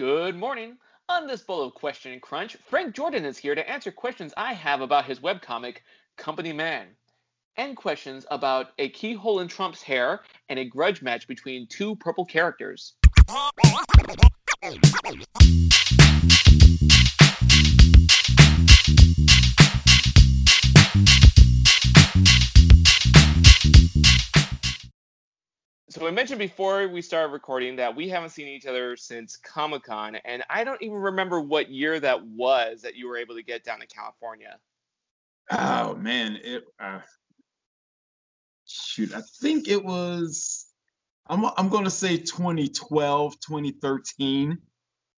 [0.00, 0.78] Good morning.
[1.10, 4.54] On this bowl of Question and Crunch, Frank Jordan is here to answer questions I
[4.54, 5.80] have about his webcomic,
[6.16, 6.86] Company Man,
[7.58, 12.24] and questions about a keyhole in Trump's hair and a grudge match between two purple
[12.24, 12.94] characters.
[26.00, 29.82] So I mentioned before we started recording that we haven't seen each other since Comic
[29.82, 33.42] Con, and I don't even remember what year that was that you were able to
[33.42, 34.56] get down to California.
[35.50, 37.00] Oh man, it uh,
[38.66, 40.72] shoot, I think it was
[41.26, 44.56] I'm I'm going to say 2012, 2013.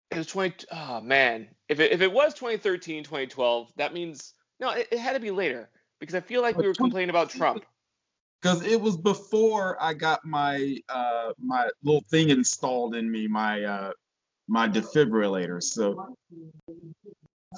[0.10, 1.50] It was 20 oh man.
[1.70, 5.30] If it, if it was 2013, 2012, that means no, it, it had to be
[5.30, 7.66] later because I feel like we were complaining about Trump.
[8.42, 13.64] Because it was before I got my uh my little thing installed in me, my
[13.64, 13.92] uh
[14.48, 15.62] my defibrillator.
[15.62, 16.16] So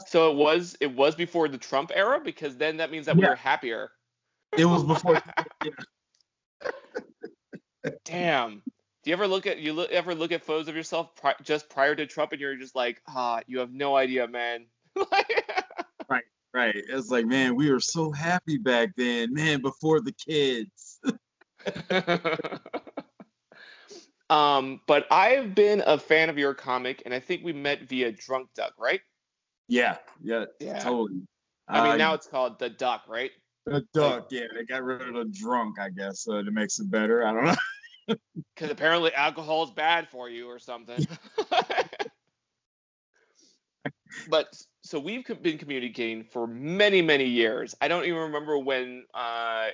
[0.07, 3.23] So it was it was before the Trump era because then that means that we
[3.23, 3.29] Yeah.
[3.29, 3.91] were happier.
[4.57, 5.21] it was before
[8.05, 8.63] Damn.
[9.03, 11.69] Do you ever look at you look, ever look at photos of yourself pri- just
[11.69, 14.65] prior to Trump and you're just like, ah, you have no idea, man.
[16.09, 16.23] right.
[16.55, 20.99] It's like, man, we were so happy back then, man, before the kids.
[24.29, 28.11] um, but I've been a fan of your comic, and I think we met via
[28.11, 29.01] Drunk Duck, right?
[29.67, 30.79] Yeah, yeah, Yeah.
[30.79, 31.21] totally.
[31.67, 33.31] I mean, Uh, now it's called the Duck, right?
[33.65, 36.91] the duck, yeah, they got rid of the drunk, I guess, so it makes it
[36.91, 37.25] better.
[37.25, 37.55] I don't know.
[38.55, 41.07] Because apparently alcohol is bad for you or something.
[44.29, 47.75] But so we've been communicating for many, many years.
[47.81, 49.67] I don't even remember when, uh,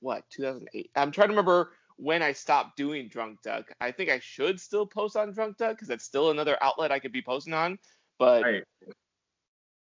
[0.00, 0.90] what, 2008?
[0.96, 3.70] I'm trying to remember when I stopped doing Drunk Duck.
[3.80, 6.98] I think I should still post on Drunk Duck because that's still another outlet I
[6.98, 7.78] could be posting on.
[8.18, 8.64] But Right.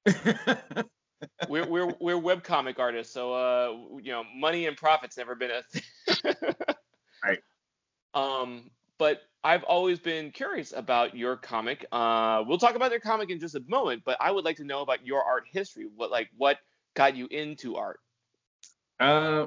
[1.48, 5.62] we're we're we're webcomic artists, so uh, you know, money and profits never been a
[5.72, 6.44] thing.
[7.22, 7.40] Right.
[8.14, 11.86] Um, but I've always been curious about your comic.
[11.90, 14.64] Uh, we'll talk about your comic in just a moment, but I would like to
[14.64, 15.86] know about your art history.
[15.96, 16.58] What like what
[16.94, 17.98] got you into art?
[19.00, 19.46] Uh,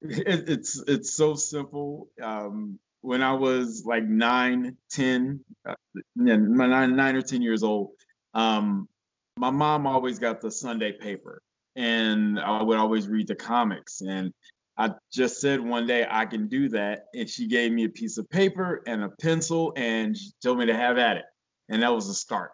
[0.00, 2.08] it, it's it's so simple.
[2.20, 5.74] Um, when I was like nine, ten, uh,
[6.16, 7.90] my nine, nine or ten years old,
[8.32, 8.88] um,
[9.36, 11.42] my mom always got the Sunday paper,
[11.76, 14.00] and I would always read the comics.
[14.00, 14.32] And
[14.78, 18.16] I just said one day I can do that, and she gave me a piece
[18.16, 21.24] of paper and a pencil, and she told me to have at it,
[21.68, 22.52] and that was a start.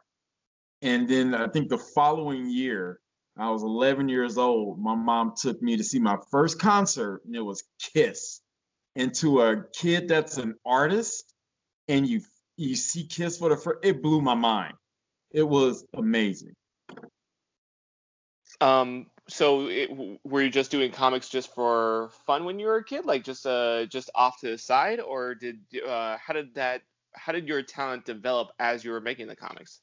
[0.81, 2.99] And then I think the following year,
[3.37, 4.81] I was 11 years old.
[4.81, 8.41] My mom took me to see my first concert, and it was Kiss.
[8.97, 11.35] And to a kid that's an artist,
[11.89, 12.23] and you
[12.57, 14.75] you see Kiss for the first, it blew my mind.
[15.31, 16.55] It was amazing.
[18.61, 19.91] Um, so it,
[20.25, 23.47] were you just doing comics just for fun when you were a kid, like just
[23.47, 26.83] uh just off to the side, or did uh how did that
[27.15, 29.81] how did your talent develop as you were making the comics?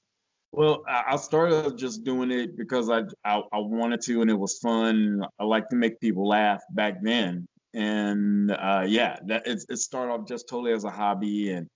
[0.52, 4.60] Well, I started just doing it because I, I I wanted to, and it was
[4.60, 5.26] fun.
[5.40, 10.12] I like to make people laugh back then, and uh, yeah, that it, it started
[10.12, 11.68] off just totally as a hobby, and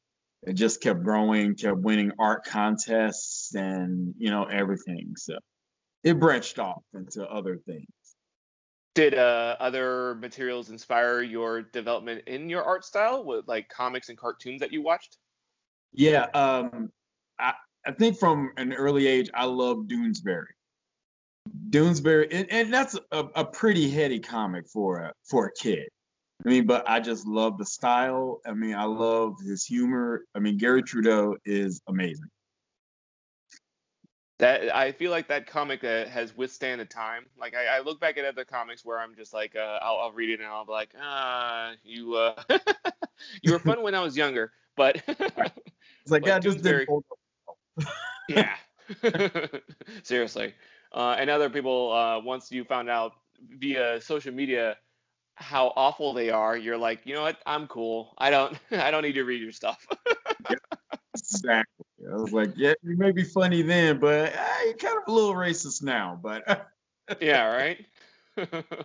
[0.43, 5.13] it just kept growing, kept winning art contests, and you know everything.
[5.15, 5.37] So
[6.05, 7.87] it branched off into other things.
[8.93, 14.17] Did uh, other materials inspire your development in your art style, with like comics and
[14.17, 15.17] cartoons that you watched?
[15.91, 16.91] Yeah, um,
[17.37, 17.55] I
[17.85, 20.45] I think from an early age I loved Doonesbury.
[21.69, 25.89] Doonesbury, and, and that's a, a pretty heady comic for a for a kid.
[26.45, 28.41] I mean, but I just love the style.
[28.45, 30.25] I mean, I love his humor.
[30.35, 32.29] I mean, Garry Trudeau is amazing.
[34.45, 37.25] That I feel like that comic uh, has withstand the time.
[37.35, 40.11] Like I, I look back at other comics where I'm just like, uh, I'll, I'll
[40.11, 42.35] read it and I'll be like, ah, you, uh,
[43.41, 45.01] you were fun when I was younger, but
[46.05, 47.03] It's like, yeah, just hold
[48.29, 48.55] yeah,
[50.03, 50.53] seriously.
[50.91, 53.13] Uh, and other people, uh, once you found out
[53.57, 54.77] via social media
[55.33, 57.39] how awful they are, you're like, you know what?
[57.47, 58.13] I'm cool.
[58.19, 59.87] I don't, I don't need to read your stuff.
[61.19, 61.85] Exactly.
[62.11, 65.11] I was like, yeah, you may be funny then, but uh, you're kind of a
[65.11, 66.19] little racist now.
[66.21, 66.69] But
[67.21, 67.85] yeah, right.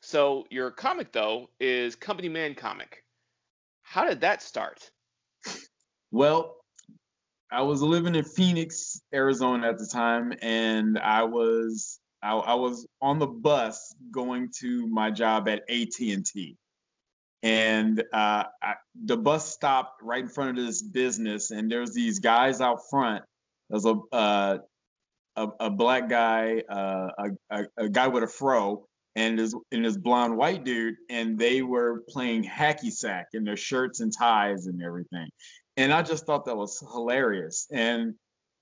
[0.00, 3.04] so your comic though is Company Man comic.
[3.82, 4.90] How did that start?
[6.10, 6.56] Well,
[7.50, 12.86] I was living in Phoenix, Arizona at the time, and I was I, I was
[13.00, 16.56] on the bus going to my job at AT and T,
[17.42, 18.74] and uh, I,
[19.04, 23.24] the bus stopped right in front of this business, and there's these guys out front.
[23.70, 24.58] There's a uh,
[25.36, 30.36] a, a, black guy, uh, a, a, guy with a fro, and this and blonde
[30.36, 35.28] white dude, and they were playing hacky sack in their shirts and ties and everything,
[35.76, 37.68] and I just thought that was hilarious.
[37.70, 38.14] And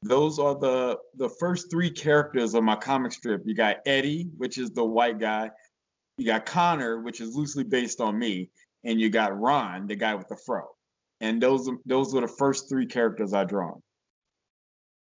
[0.03, 3.43] those are the the first three characters of my comic strip.
[3.47, 5.51] You got Eddie, which is the white guy.
[6.19, 8.51] You got Connor, which is loosely based on me,
[8.85, 10.65] and you got Ron, the guy with the fro.
[11.21, 13.83] And those those were the first three characters I drawn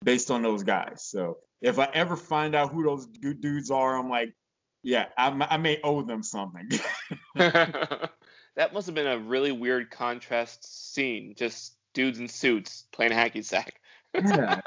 [0.04, 1.04] based on those guys.
[1.08, 4.34] So if I ever find out who those dudes are, I'm like,
[4.82, 6.68] yeah, I, I may owe them something.
[7.36, 11.34] that must have been a really weird contrast scene.
[11.36, 13.80] Just dudes in suits playing hacky sack.
[14.14, 14.60] yeah,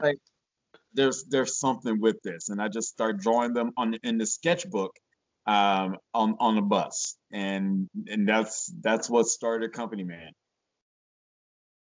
[0.00, 0.18] like
[0.92, 4.94] there's there's something with this, and I just start drawing them on in the sketchbook
[5.50, 10.30] um, on on the bus, and and that's that's what started Company Man.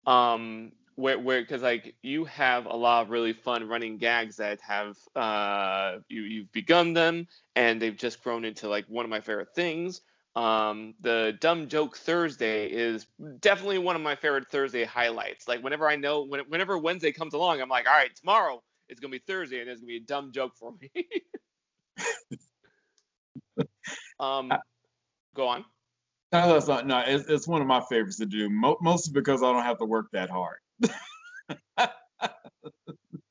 [0.06, 4.58] Um, where where because like you have a lot of really fun running gags that
[4.62, 9.20] have uh you you've begun them and they've just grown into like one of my
[9.20, 10.00] favorite things.
[10.34, 13.06] Um, the dumb joke Thursday is
[13.40, 15.46] definitely one of my favorite Thursday highlights.
[15.46, 18.98] Like whenever I know when, whenever Wednesday comes along, I'm like, all right, tomorrow it's
[18.98, 20.90] gonna be Thursday and there's gonna be a dumb joke for me.
[24.20, 24.58] Um, uh,
[25.34, 25.64] go on.
[26.32, 26.86] No, that's not.
[26.86, 28.50] No, it's, it's one of my favorites to do.
[28.50, 30.58] Mo- mostly because I don't have to work that hard.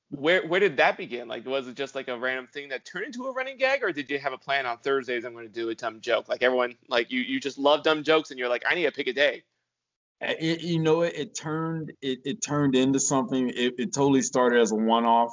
[0.10, 1.28] where where did that begin?
[1.28, 3.92] Like, was it just like a random thing that turned into a running gag, or
[3.92, 5.26] did you have a plan on Thursdays?
[5.26, 6.28] I'm going to do a dumb joke.
[6.28, 8.92] Like everyone, like you you just love dumb jokes, and you're like, I need to
[8.92, 9.44] pick a day.
[10.20, 13.50] It, you know, it, it turned it, it turned into something.
[13.50, 15.32] It, it totally started as a one-off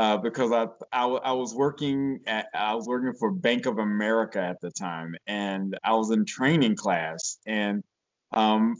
[0.00, 4.40] uh, because I, I, I was working at I was working for Bank of America
[4.40, 7.84] at the time, and I was in training class, and
[8.32, 8.76] um,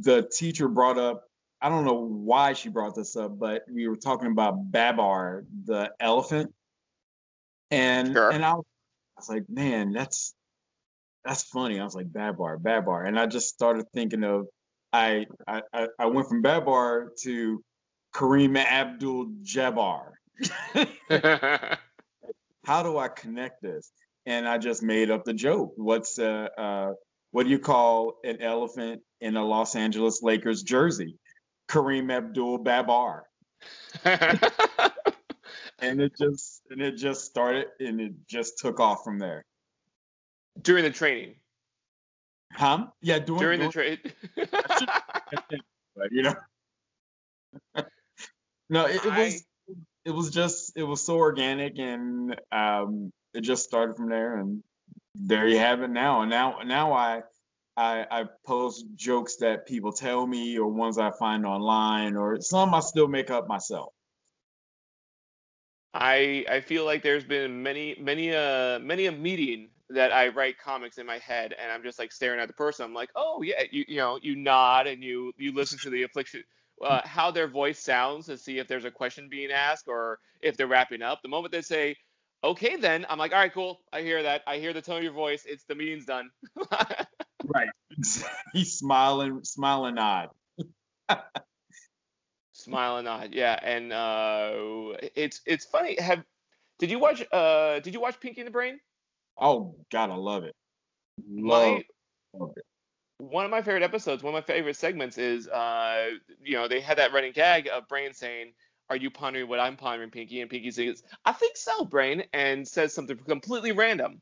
[0.00, 1.22] the teacher brought up
[1.60, 5.92] I don't know why she brought this up, but we were talking about Babar, the
[6.00, 6.52] elephant,
[7.70, 8.32] and sure.
[8.32, 8.64] and I was,
[9.16, 10.34] I was like, man, that's
[11.24, 11.78] that's funny.
[11.78, 14.48] I was like Babar, Babar, and I just started thinking of
[14.92, 15.62] I I
[16.00, 17.62] I went from Babar to
[18.14, 20.12] Kareem Abdul Jabbar.
[22.64, 23.92] How do I connect this?
[24.26, 25.74] And I just made up the joke.
[25.76, 26.92] What's uh, uh,
[27.32, 31.18] what do you call an elephant in a Los Angeles Lakers jersey?
[31.68, 33.24] Kareem Abdul Babar.
[34.04, 34.40] and
[36.00, 39.44] it just and it just started and it just took off from there.
[40.60, 41.34] During the training.
[42.52, 42.86] Huh?
[43.02, 44.14] Yeah, during, during the trade.
[46.10, 46.34] you know.
[48.74, 49.44] No, it, it I, was
[50.04, 54.64] it was just it was so organic and um, it just started from there and
[55.14, 56.22] there you have it now.
[56.22, 57.22] And now now I
[57.76, 62.74] I, I post jokes that people tell me or ones I find online or some
[62.74, 63.92] I still make up myself.
[65.94, 70.58] I I feel like there's been many many a many a meeting that I write
[70.58, 72.86] comics in my head and I'm just like staring at the person.
[72.86, 76.02] I'm like, oh yeah, you you know you nod and you you listen to the
[76.02, 76.42] affliction
[76.84, 80.56] uh, how their voice sounds to see if there's a question being asked or if
[80.56, 81.22] they're wrapping up.
[81.22, 81.96] The moment they say,
[82.42, 83.80] okay, then I'm like, all right, cool.
[83.92, 84.42] I hear that.
[84.46, 85.44] I hear the tone of your voice.
[85.46, 86.30] It's the meeting's done.
[87.44, 87.68] right.
[88.52, 90.28] He's smiling, smiling nod.
[92.52, 93.30] smiling nod.
[93.32, 93.58] Yeah.
[93.60, 94.52] And uh,
[95.16, 95.96] it's, it's funny.
[96.00, 96.22] Have,
[96.78, 98.78] did you watch, uh, did you watch Pinky and the Brain?
[99.38, 100.54] Oh God, I love it.
[101.28, 101.84] Love, My,
[102.38, 102.64] love it
[103.18, 106.10] one of my favorite episodes, one of my favorite segments is, uh,
[106.42, 108.52] you know, they had that running gag of Brain saying,
[108.90, 112.66] "Are you pondering what I'm pondering, Pinky?" And Pinky says, "I think so, Brain," and
[112.66, 114.20] says something completely random.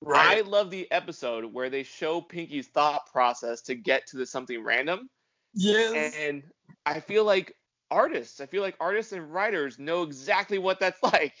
[0.00, 0.38] Right.
[0.38, 4.62] I love the episode where they show Pinky's thought process to get to the something
[4.62, 5.08] random.
[5.54, 6.14] Yes.
[6.18, 6.42] And
[6.84, 7.54] I feel like
[7.90, 11.34] artists, I feel like artists and writers know exactly what that's like.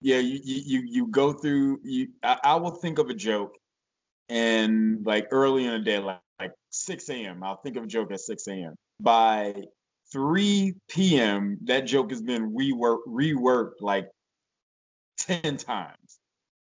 [0.00, 1.80] yeah, you, you you go through.
[1.84, 3.58] You, I, I will think of a joke
[4.32, 8.10] and like early in the day, like, like 6 a.m., I'll think of a joke
[8.12, 8.74] at 6 a.m.
[8.98, 9.54] By
[10.10, 14.08] 3 p.m., that joke has been reworked, reworked like
[15.18, 16.18] 10 times.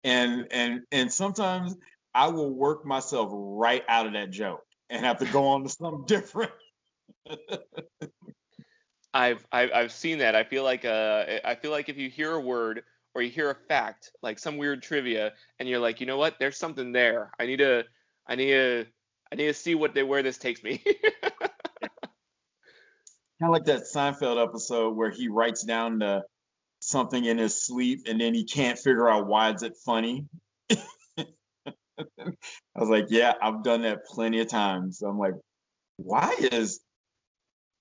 [0.04, 1.74] And and and sometimes
[2.14, 5.68] I will work myself right out of that joke and have to go on to
[5.68, 6.52] something different.
[9.12, 10.36] I've, I've I've seen that.
[10.36, 12.84] I feel like uh I feel like if you hear a word
[13.16, 16.34] or you hear a fact, like some weird trivia, and you're like, you know what?
[16.38, 17.30] There's something there.
[17.40, 17.84] I need to,
[18.26, 18.86] I need to,
[19.32, 20.84] I need to see what they, where this takes me.
[23.40, 26.24] kind of like that Seinfeld episode where he writes down the
[26.80, 30.26] something in his sleep and then he can't figure out why is it funny.
[30.70, 31.24] I
[32.74, 35.00] was like, yeah, I've done that plenty of times.
[35.00, 35.32] I'm like,
[35.96, 36.80] why is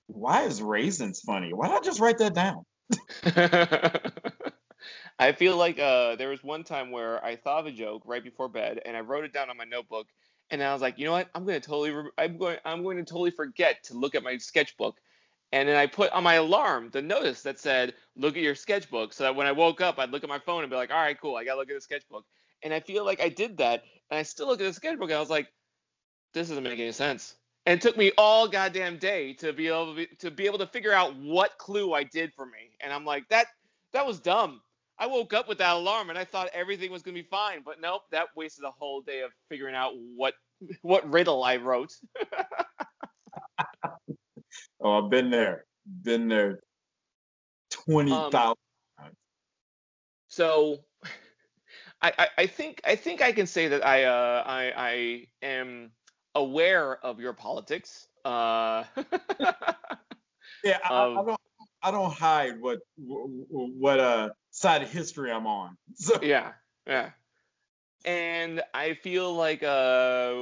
[0.07, 1.53] why is raisins funny?
[1.53, 2.63] Why not just write that down?
[5.19, 8.23] I feel like uh, there was one time where I thought of a joke right
[8.23, 10.07] before bed, and I wrote it down on my notebook,
[10.51, 11.29] and I was like, you know what?
[11.33, 14.37] I'm gonna totally, re- I'm going, I'm going to totally forget to look at my
[14.37, 14.97] sketchbook,
[15.53, 19.13] and then I put on my alarm the notice that said, look at your sketchbook,
[19.13, 21.01] so that when I woke up, I'd look at my phone and be like, all
[21.01, 22.25] right, cool, I gotta look at the sketchbook,
[22.63, 25.17] and I feel like I did that, and I still look at the sketchbook, and
[25.17, 25.47] I was like,
[26.33, 27.35] this doesn't make any sense.
[27.65, 30.59] And it took me all goddamn day to be able to be, to be able
[30.59, 33.47] to figure out what clue I did for me, and I'm like, that
[33.93, 34.61] that was dumb.
[34.97, 37.81] I woke up with that alarm and I thought everything was gonna be fine, but
[37.81, 40.33] nope, that wasted a whole day of figuring out what
[40.81, 41.91] what riddle I wrote.
[44.81, 45.65] oh, I've been there,
[46.03, 46.59] been there,
[47.69, 48.55] twenty thousand um,
[48.99, 49.15] times.
[50.27, 50.79] So,
[52.01, 55.91] I, I, I think I think I can say that I uh, I I am
[56.35, 58.07] aware of your politics.
[58.23, 58.83] Uh,
[60.63, 61.39] yeah, I, I, don't
[61.85, 65.77] I don't hide what what uh side of history I'm on.
[65.95, 66.53] So yeah,
[66.87, 67.11] yeah.
[68.05, 70.33] And I feel like uh,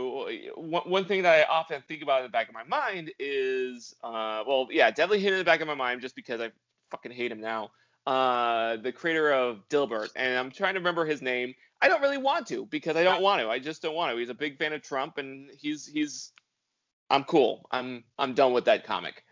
[0.56, 4.44] one, thing that I often think about in the back of my mind is, uh,
[4.46, 6.52] well, yeah, definitely hit in the back of my mind just because I
[6.92, 7.72] fucking hate him now.
[8.06, 11.56] Uh, the creator of Dilbert, and I'm trying to remember his name.
[11.82, 13.50] I don't really want to because I don't want to.
[13.50, 14.18] I just don't want to.
[14.18, 16.34] He's a big fan of Trump, and he's he's.
[17.10, 17.66] I'm cool.
[17.72, 19.24] I'm I'm done with that comic.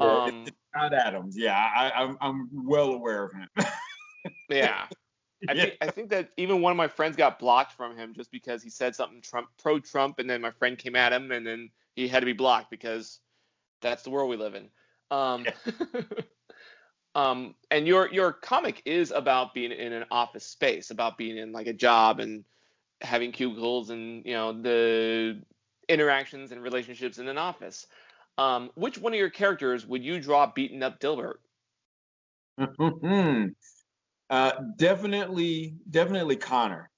[0.00, 1.36] Um, Scott Adams.
[1.36, 3.48] Yeah, I, I'm I'm well aware of him.
[4.50, 4.86] yeah.
[5.48, 5.64] I, yeah.
[5.64, 8.62] Think, I think that even one of my friends got blocked from him just because
[8.62, 11.70] he said something Trump pro Trump, and then my friend came at him, and then
[11.96, 13.20] he had to be blocked because
[13.80, 14.68] that's the world we live in.
[15.10, 16.02] Um, yeah.
[17.14, 21.52] um, and your your comic is about being in an office space, about being in
[21.52, 22.44] like a job and
[23.00, 25.42] having cubicles, and you know the
[25.88, 27.86] interactions and relationships in an office.
[28.36, 31.38] Um, which one of your characters would you draw beating up Dilbert?
[34.30, 36.90] Uh, definitely, definitely Connor.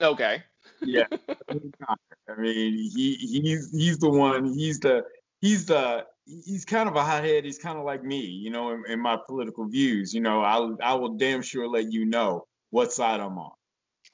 [0.00, 0.42] Okay.
[0.80, 1.04] yeah,
[1.48, 4.52] I mean, he he's he's the one.
[4.52, 5.04] He's the
[5.40, 7.44] he's the he's kind of a hothead.
[7.44, 10.12] He's kind of like me, you know, in, in, my political views.
[10.12, 13.52] You know, I I will damn sure let you know what side I'm on.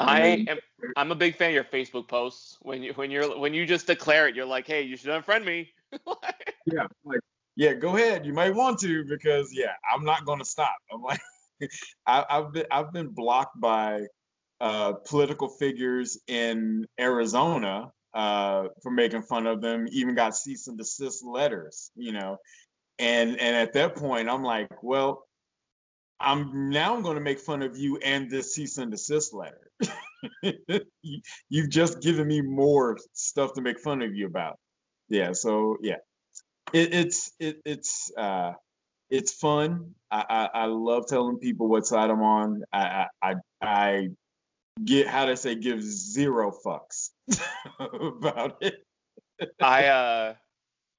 [0.01, 0.59] I, I mean, am.
[0.97, 2.59] I'm a big fan of your Facebook posts.
[2.61, 5.45] When you when you're when you just declare it, you're like, hey, you should unfriend
[5.45, 5.73] me.
[6.73, 7.21] yeah, like
[7.57, 8.25] yeah, go ahead.
[8.25, 10.77] You might want to because yeah, I'm not gonna stop.
[10.93, 11.21] I'm like.
[12.07, 14.03] I, have been I've been blocked by
[14.61, 19.87] uh, political figures in Arizona uh, for making fun of them.
[19.91, 22.39] Even got cease and desist letters, you know.
[22.99, 25.25] And and at that point, I'm like, well,
[26.21, 29.71] I'm now I'm going to make fun of you and this cease and desist letter.
[31.49, 34.59] You've just given me more stuff to make fun of you about.
[35.09, 35.33] Yeah.
[35.33, 35.99] So yeah,
[36.73, 38.53] it, it's it, it's uh,
[39.11, 39.95] it's fun.
[40.11, 42.63] I, I, I love telling people what side I'm on.
[42.73, 44.09] I, I, I
[44.85, 47.11] get how to say give zero fucks
[47.79, 48.85] about it.
[49.61, 50.35] I uh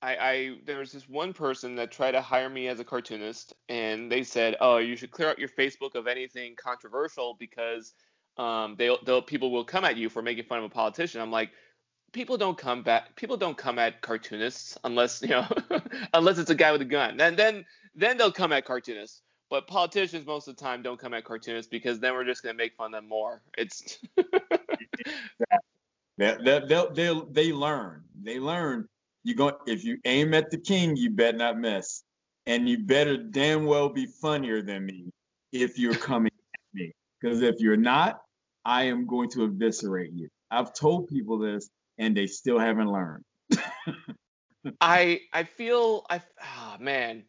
[0.02, 3.54] I, I there was this one person that tried to hire me as a cartoonist
[3.68, 7.94] and they said, "Oh, you should clear out your Facebook of anything controversial because
[8.38, 11.32] um they they'll people will come at you for making fun of a politician." I'm
[11.32, 11.52] like,
[12.12, 15.48] people don't come back people don't come at cartoonists unless, you know,
[16.14, 17.18] unless it's a guy with a gun.
[17.18, 19.22] Then then then they'll come at cartoonists.
[19.50, 22.56] But politicians most of the time don't come at cartoonists because then we're just going
[22.56, 23.42] to make fun of them more.
[23.58, 23.98] It's
[26.18, 26.62] they, they,
[26.94, 28.04] they, they learn.
[28.22, 28.88] They learn.
[29.24, 32.04] You go if you aim at the king, you better not miss,
[32.46, 35.12] and you better damn well be funnier than me
[35.52, 36.94] if you're coming at me.
[37.20, 38.22] Because if you're not,
[38.64, 40.30] I am going to eviscerate you.
[40.52, 43.24] I've told people this, and they still haven't learned.
[44.82, 47.26] I I feel I oh, man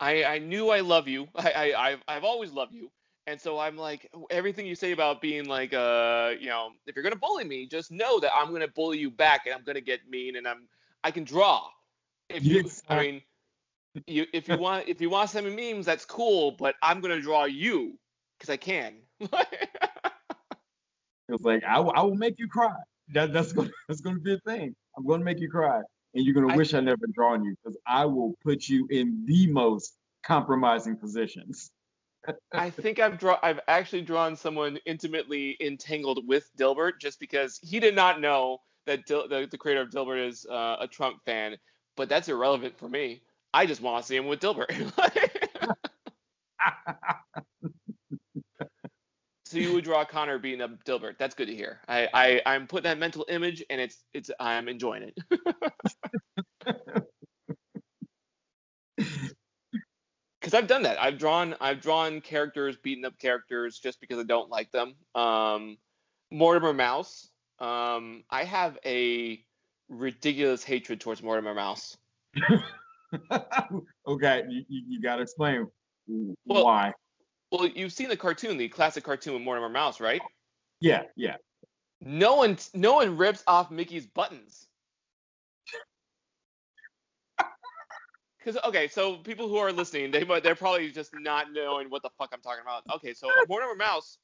[0.00, 1.28] I, I knew I love you.
[1.36, 2.90] I, I I've, I've always loved you.
[3.26, 7.02] And so I'm like, everything you say about being like, uh, you know, if you're
[7.02, 10.00] gonna bully me, just know that I'm gonna bully you back, and I'm gonna get
[10.08, 10.66] mean, and I'm,
[11.04, 11.68] I can draw.
[12.28, 12.82] If you, yes.
[12.88, 13.22] I mean,
[14.06, 17.00] you, if you want, if you want to send me memes, that's cool, but I'm
[17.00, 17.98] gonna draw you
[18.38, 18.94] because I can.
[19.20, 19.32] it's
[21.42, 22.74] like I, I will make you cry.
[23.12, 24.74] That, that's gonna, that's gonna be a thing.
[24.96, 25.80] I'm gonna make you cry
[26.14, 29.24] and you're gonna I, wish I never drawn you because I will put you in
[29.26, 31.70] the most compromising positions.
[32.52, 33.38] I think I've drawn.
[33.42, 39.06] I've actually drawn someone intimately entangled with Dilbert just because he did not know that
[39.06, 41.56] Dil- the, the creator of Dilbert is uh, a Trump fan,
[41.96, 43.22] but that's irrelevant for me.
[43.54, 44.70] I just want to see him with Dilbert.
[49.50, 51.18] So you would draw Connor beating up Dilbert.
[51.18, 51.80] That's good to hear.
[51.88, 55.18] I, I I'm putting that mental image, and it's it's I'm enjoying it.
[60.40, 61.02] Because I've done that.
[61.02, 64.94] I've drawn I've drawn characters beating up characters just because I don't like them.
[65.14, 65.76] Um,
[66.30, 67.28] Mortimer Mouse.
[67.58, 69.44] Um, I have a
[69.90, 71.98] ridiculous hatred towards Mortimer Mouse.
[74.06, 75.66] okay, you, you, you got to explain
[76.46, 76.94] Well- why.
[77.50, 80.22] Well, you've seen the cartoon, the classic cartoon with Mortimer Mouse, right?
[80.80, 81.36] Yeah, yeah.
[82.00, 84.66] No one, no one rips off Mickey's buttons.
[88.38, 92.02] Because okay, so people who are listening, they might, they're probably just not knowing what
[92.02, 92.82] the fuck I'm talking about.
[92.96, 94.16] Okay, so Mortimer Mouse,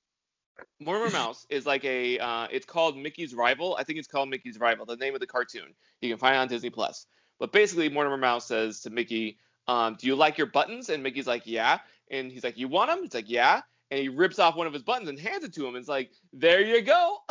[0.81, 3.77] Mortimer Mouse is like a, uh, it's called Mickey's Rival.
[3.79, 5.75] I think it's called Mickey's Rival, the name of the cartoon.
[6.01, 7.07] You can find it on Disney Plus.
[7.39, 11.27] But basically, Mortimer Mouse says to Mickey, um, "Do you like your buttons?" And Mickey's
[11.27, 14.57] like, "Yeah." And he's like, "You want him?" It's like, "Yeah." And he rips off
[14.57, 15.75] one of his buttons and hands it to him.
[15.75, 17.19] And It's like, "There you go,"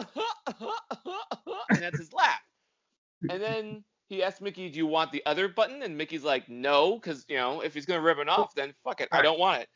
[1.69, 2.41] and that's his laugh.
[3.29, 6.95] And then he asks Mickey, "Do you want the other button?" And Mickey's like, "No,"
[6.95, 9.61] because you know if he's gonna rip it off, then fuck it, I don't want
[9.61, 9.69] it.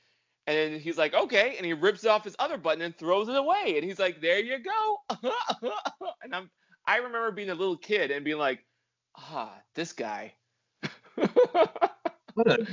[0.48, 3.36] And then he's like, "Okay," and he rips off his other button and throws it
[3.36, 3.74] away.
[3.76, 4.98] And he's like, "There you go."
[6.24, 6.50] and I'm,
[6.88, 8.66] I remember being a little kid and being like,
[9.18, 10.34] "Ah, this guy."
[12.36, 12.68] What a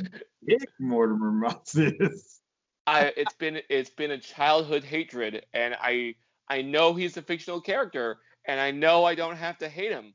[0.49, 2.41] dick Mortimer Mouse is.
[2.87, 6.15] I it's been it's been a childhood hatred, and I
[6.49, 10.15] I know he's a fictional character, and I know I don't have to hate him,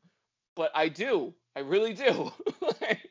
[0.55, 1.33] but I do.
[1.55, 2.31] I really do.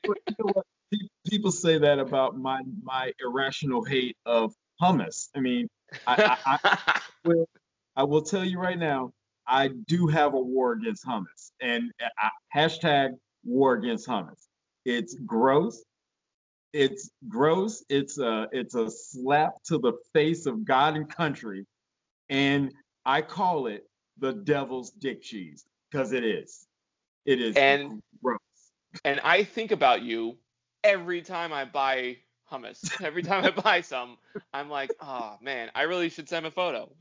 [0.06, 0.66] But you know what?
[0.92, 0.98] Pe-
[1.28, 5.28] People say that about my my irrational hate of hummus.
[5.36, 5.68] I mean,
[6.06, 7.48] I, I, I will
[7.96, 9.12] I will tell you right now,
[9.46, 13.10] I do have a war against hummus, and I, hashtag
[13.44, 14.46] war against hummus.
[14.84, 15.82] It's gross.
[16.72, 17.84] It's gross.
[17.88, 21.66] It's a it's a slap to the face of God and country,
[22.28, 22.72] and
[23.04, 23.84] I call it
[24.18, 26.66] the devil's dick cheese because it is.
[27.24, 28.38] It is And- gross.
[29.04, 30.38] and I think about you
[30.84, 32.18] every time I buy
[32.50, 33.00] hummus.
[33.02, 34.16] Every time I buy some,
[34.52, 36.90] I'm like, oh man, I really should send a photo.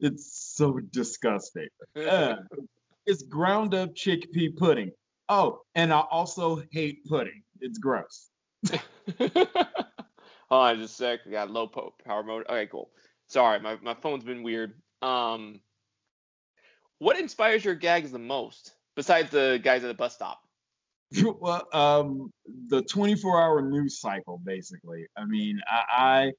[0.00, 1.68] It's so disgusting.
[1.96, 2.36] Uh,
[3.06, 4.90] it's ground up chickpea pudding.
[5.28, 7.42] Oh, and I also hate pudding.
[7.60, 8.28] It's gross.
[9.18, 9.48] Hold
[10.50, 11.20] on just a sec.
[11.26, 12.44] I got low po- power mode.
[12.48, 12.90] Okay, cool.
[13.28, 14.74] Sorry, my, my phone's been weird.
[15.02, 15.60] Um,
[16.98, 20.40] what inspires your gags the most besides the guys at the bus stop?
[21.40, 22.30] well, um,
[22.68, 25.06] the 24 hour news cycle, basically.
[25.16, 26.32] I mean, I,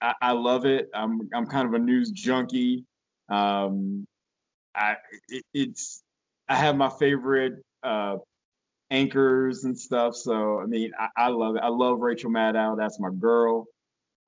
[0.00, 0.88] I, I- I love it.
[0.94, 2.84] I'm, I'm kind of a news junkie.
[3.28, 4.04] Um,
[4.74, 4.96] I,
[5.28, 6.02] it, it's,
[6.48, 8.16] I have my favorite, uh,
[8.90, 10.14] anchors and stuff.
[10.14, 11.62] So, I mean, I, I love it.
[11.62, 12.76] I love Rachel Maddow.
[12.76, 13.66] That's my girl.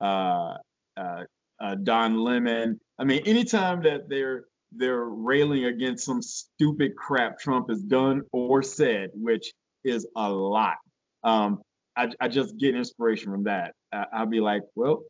[0.01, 0.55] Uh,
[0.97, 1.23] uh,
[1.59, 2.79] uh, Don Lemon.
[2.99, 8.61] I mean, anytime that they're, they're railing against some stupid crap Trump has done or
[8.63, 10.75] said, which is a lot.
[11.23, 11.61] Um,
[11.95, 13.73] I, I just get inspiration from that.
[13.93, 15.03] I, I'll be like, well,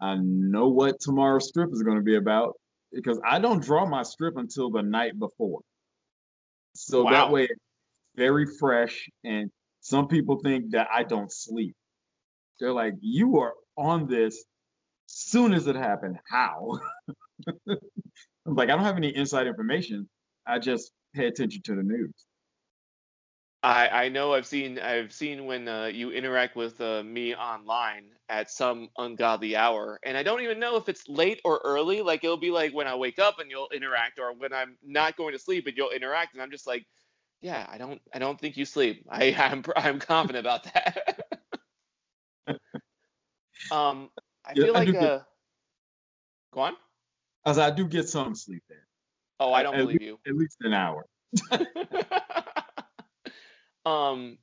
[0.00, 2.54] I know what tomorrow's strip is going to be about
[2.92, 5.60] because I don't draw my strip until the night before.
[6.74, 7.10] So Wow.
[7.12, 7.48] that way,
[8.16, 9.08] very fresh.
[9.24, 11.74] And some people think that I don't sleep.
[12.60, 14.44] They're like, you are on this
[15.06, 16.18] soon as it happened.
[16.28, 16.78] How?
[17.68, 20.08] I'm like, I don't have any inside information.
[20.46, 22.12] I just pay attention to the news.
[23.64, 28.06] I, I know I've seen I've seen when uh, you interact with uh, me online
[28.28, 32.02] at some ungodly hour, and I don't even know if it's late or early.
[32.02, 35.16] Like it'll be like when I wake up and you'll interact, or when I'm not
[35.16, 36.84] going to sleep and you'll interact, and I'm just like,
[37.42, 39.04] yeah, I don't I don't think you sleep.
[39.10, 41.18] I I'm I'm confident about that.
[43.70, 44.08] um,
[44.46, 45.20] I Yeah, feel I like do get- uh,
[46.54, 46.74] go on.
[47.44, 48.86] As I do get some sleep there,
[49.40, 50.18] Oh, I don't at believe you.
[50.26, 51.04] at least an hour.
[53.84, 54.38] um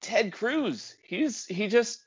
[0.00, 2.02] Ted Cruz, he's he just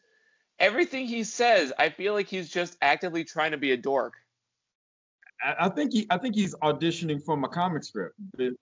[0.59, 4.15] everything he says, I feel like he's just actively trying to be a dork.
[5.41, 8.13] I, I think he, I think he's auditioning for my comic strip,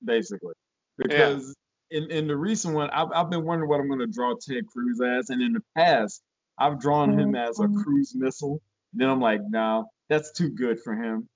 [0.04, 0.54] basically,
[0.98, 1.56] because
[1.92, 4.66] in, in the recent one, I've, I've been wondering what I'm going to draw Ted
[4.68, 6.24] Cruz as, and in the past,
[6.58, 8.62] I've drawn him as a cruise missile.
[8.94, 11.28] And Then I'm like, no, that's too good for him.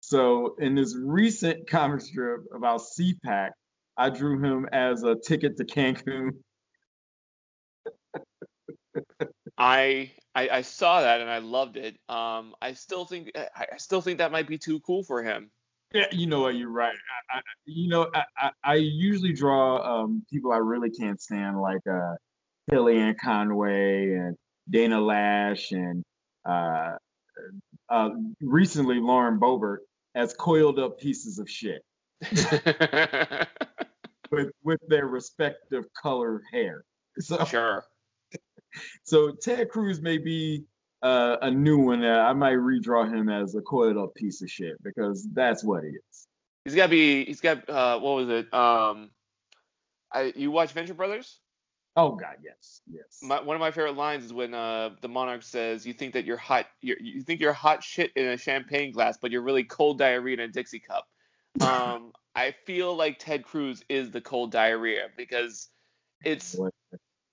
[0.00, 3.50] So in this recent comic strip about CPAC,
[3.96, 6.30] I drew him as a ticket to Cancun.
[9.58, 11.96] I, I I saw that and I loved it.
[12.08, 15.50] Um I still think I, I still think that might be too cool for him.
[15.94, 16.54] Yeah, you know what?
[16.54, 16.96] You're right.
[17.30, 21.60] I, I, you know, I, I, I usually draw um, people I really can't stand,
[21.60, 22.14] like uh,
[22.70, 24.36] Kellyanne Conway and
[24.70, 26.02] Dana Loesch and
[26.48, 26.96] uh,
[27.88, 29.78] uh, recently Lauren Boebert
[30.14, 31.82] as coiled up pieces of shit
[34.30, 36.84] with with their respective colored hair.
[37.20, 37.84] So, sure.
[39.04, 40.64] so Ted Cruz may be
[41.02, 42.04] uh, a new one.
[42.04, 45.84] Uh, I might redraw him as a coiled up piece of shit because that's what
[45.84, 46.26] he is.
[46.64, 47.24] He's got to be.
[47.24, 47.68] He's got.
[47.68, 48.54] Uh, what was it?
[48.54, 49.10] Um,
[50.12, 51.38] I you watch Venture Brothers?
[51.94, 53.18] Oh God, yes, yes.
[53.22, 56.24] My, one of my favorite lines is when uh, the monarch says, "You think that
[56.24, 56.66] you're hot.
[56.80, 60.34] You're, you think you're hot shit in a champagne glass, but you're really cold diarrhea
[60.34, 61.06] in a Dixie cup."
[61.60, 65.68] Um, I feel like Ted Cruz is the cold diarrhea because
[66.24, 66.56] it's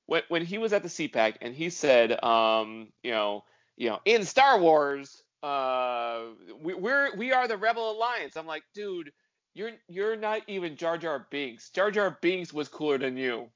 [0.08, 3.46] when when he was at the CPAC and he said, um, you know,
[3.80, 6.22] you know, in Star Wars, uh,
[6.62, 8.36] we, we're we are the Rebel Alliance.
[8.36, 9.12] I'm like, dude,
[9.56, 11.70] you're you're not even Jar Jar Binks.
[11.70, 13.48] Jar Jar Binks was cooler than you.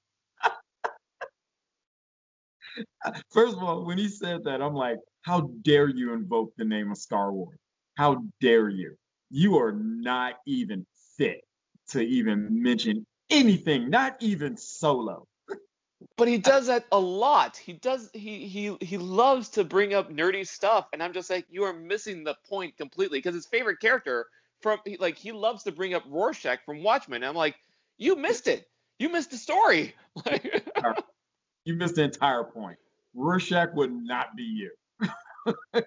[3.34, 6.90] First of all, when he said that, I'm like, how dare you invoke the name
[6.90, 7.60] of Star Wars?
[7.96, 8.96] How dare you?
[9.30, 10.86] You are not even
[11.18, 11.42] fit
[11.90, 15.28] to even mention anything, not even solo.
[16.18, 17.58] But he does that a lot.
[17.58, 21.46] He does he he he loves to bring up nerdy stuff and I'm just like
[21.50, 24.28] you are missing the point completely because his favorite character
[24.62, 27.24] from like he loves to bring up Rorschach from Watchmen.
[27.24, 27.56] And I'm like
[27.98, 28.68] you missed it.
[29.00, 29.96] You missed the story.
[31.66, 32.78] you missed the entire point.
[33.13, 34.72] Rorschach would not be you.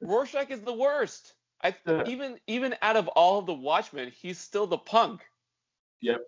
[0.00, 1.34] Rorschach is the worst.
[1.62, 1.74] I
[2.06, 5.22] even even out of all of the Watchmen, he's still the punk.
[6.00, 6.20] Yep.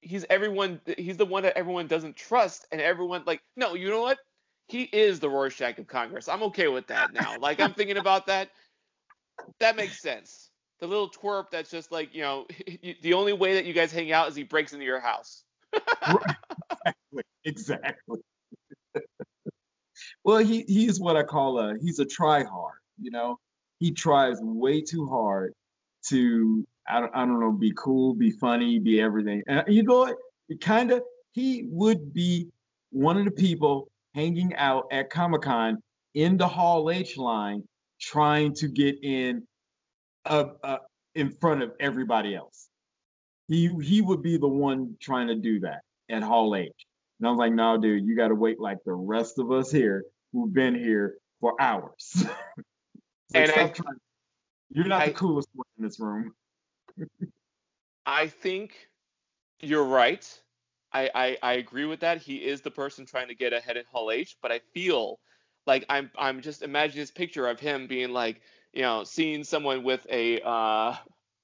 [0.00, 0.80] He's everyone.
[0.98, 4.18] He's the one that everyone doesn't trust, and everyone like, no, you know what?
[4.68, 6.28] He is the Rorschach of Congress.
[6.28, 7.38] I'm okay with that now.
[7.38, 8.50] like I'm thinking about that.
[9.60, 10.50] That makes sense.
[10.80, 12.46] The little twerp that's just like, you know,
[13.02, 15.44] the only way that you guys hang out is he breaks into your house.
[15.72, 16.32] exactly.
[17.44, 18.18] Exactly.
[20.24, 22.78] well, he he's what I call a he's a try hard.
[23.00, 23.38] You know,
[23.78, 25.54] he tries way too hard
[26.08, 29.42] to I don't, I don't know be cool, be funny, be everything.
[29.46, 30.16] And you know what?
[30.60, 32.48] Kind of he would be
[32.90, 35.78] one of the people hanging out at Comic Con
[36.14, 37.64] in the Hall H line,
[38.00, 39.46] trying to get in
[40.24, 40.78] uh, uh,
[41.14, 42.68] in front of everybody else.
[43.48, 46.72] He he would be the one trying to do that at Hall H.
[47.18, 49.70] And I was like, no, dude, you got to wait like the rest of us
[49.70, 52.24] here who've been here for hours.
[53.34, 53.96] and I, trying,
[54.70, 56.32] you're not I, the coolest one in this room.
[58.06, 58.88] I think
[59.60, 60.26] you're right.
[60.92, 62.18] I, I, I agree with that.
[62.22, 65.18] He is the person trying to get ahead in Hall H, but I feel
[65.66, 68.40] like I'm I'm just imagining this picture of him being like,
[68.72, 70.94] you know, seeing someone with a uh,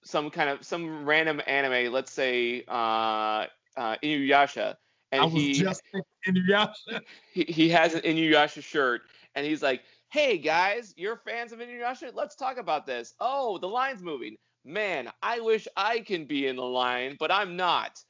[0.05, 4.77] some kind of some random anime, let's say uh, uh, Inuyasha,
[5.11, 5.83] and I was he just
[6.27, 7.01] Inuyasha.
[7.33, 9.03] He, he has an Inuyasha shirt,
[9.35, 12.13] and he's like, "Hey guys, you're fans of Inuyasha?
[12.15, 13.15] Let's talk about this.
[13.21, 14.37] Oh, the line's moving.
[14.65, 18.01] Man, I wish I can be in the line, but I'm not,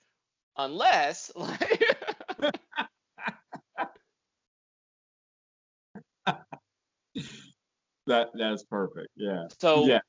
[0.57, 1.97] unless like."
[8.07, 9.09] that that's perfect.
[9.17, 9.47] Yeah.
[9.59, 10.01] So yeah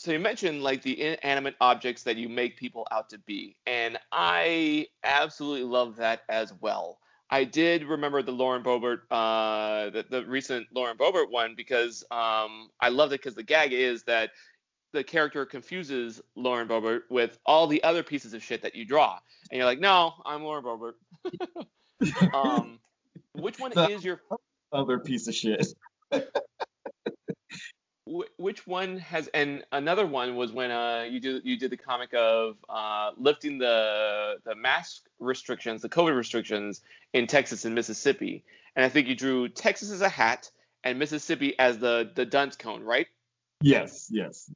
[0.00, 3.98] so you mentioned like the inanimate objects that you make people out to be and
[4.12, 10.24] i absolutely love that as well i did remember the lauren Boebert, uh the, the
[10.24, 14.30] recent lauren Boebert one because um i loved it because the gag is that
[14.92, 19.18] the character confuses lauren boebert with all the other pieces of shit that you draw
[19.50, 20.94] and you're like no i'm lauren boebert
[22.34, 22.78] um
[23.32, 24.20] which one the is your
[24.72, 25.66] other piece of shit
[28.36, 32.12] which one has and another one was when uh, you did you did the comic
[32.14, 36.80] of uh, lifting the the mask restrictions, the COVID restrictions
[37.12, 40.50] in Texas and Mississippi, and I think you drew Texas as a hat
[40.82, 43.06] and Mississippi as the the dunce cone, right?
[43.62, 44.50] Yes, yes.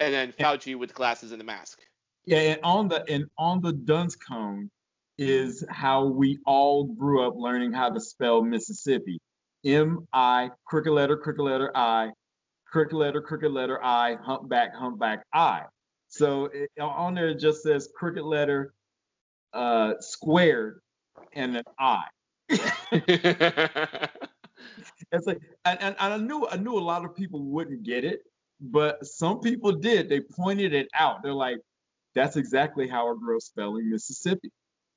[0.00, 1.80] And then Fauci with glasses and the mask.
[2.24, 4.70] Yeah, and on the and on the dunce cone
[5.18, 9.18] is how we all grew up learning how to spell Mississippi.
[9.64, 12.10] M I crooked letter crooked letter I
[12.70, 15.62] crooked letter, crooked letter I, humpback, humpback I.
[16.08, 18.72] So it, on there it just says crooked letter
[19.52, 20.80] uh, squared
[21.32, 22.04] and an I.
[25.12, 28.22] it's like, and, and, I knew I knew a lot of people wouldn't get it,
[28.60, 30.08] but some people did.
[30.08, 31.22] They pointed it out.
[31.22, 31.58] They're like,
[32.14, 34.50] "That's exactly how I grew up spelling Mississippi,"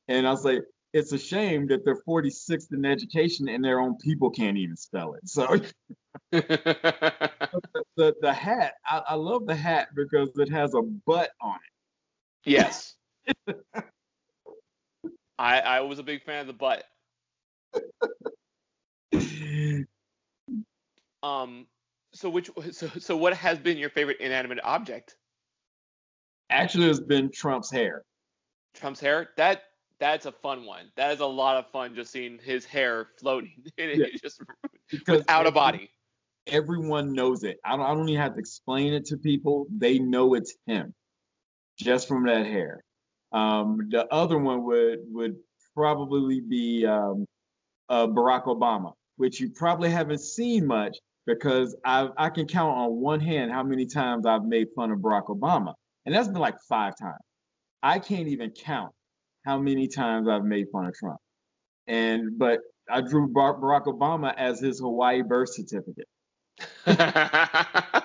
[0.07, 3.97] and I was like, "It's a shame that they're 46th in education and their own
[3.97, 5.47] people can't even spell it." So
[6.31, 12.49] the, the hat, I, I love the hat because it has a butt on it.
[12.49, 12.95] Yes.
[15.39, 16.83] I I was a big fan of the butt.
[21.23, 21.67] Um,
[22.13, 25.15] so which so so what has been your favorite inanimate object?
[26.49, 28.03] Actually, it's been Trump's hair.
[28.75, 29.29] Trump's hair.
[29.37, 29.63] That
[29.99, 30.91] that's a fun one.
[30.95, 34.05] That is a lot of fun just seeing his hair floating yeah.
[34.21, 34.41] just
[34.91, 35.89] because without a body.
[36.45, 37.57] Everyone knows it.
[37.63, 39.65] I don't, I don't even have to explain it to people.
[39.75, 40.93] They know it's him
[41.77, 42.83] just from that hair.
[43.31, 45.37] Um, the other one would would
[45.73, 47.25] probably be um,
[47.89, 52.99] uh, Barack Obama, which you probably haven't seen much because I I can count on
[52.99, 55.73] one hand how many times I've made fun of Barack Obama,
[56.05, 57.21] and that's been like five times.
[57.81, 58.93] I can't even count
[59.45, 61.19] how many times I've made fun of Trump.
[61.87, 62.59] And but
[62.89, 66.07] I drew Barack Obama as his Hawaii birth certificate.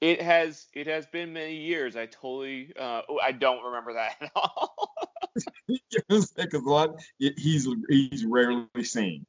[0.00, 1.96] it has it has been many years.
[1.96, 4.92] I totally uh, I don't remember that at all.
[5.98, 6.32] Because
[7.18, 9.26] he's he's rarely seen.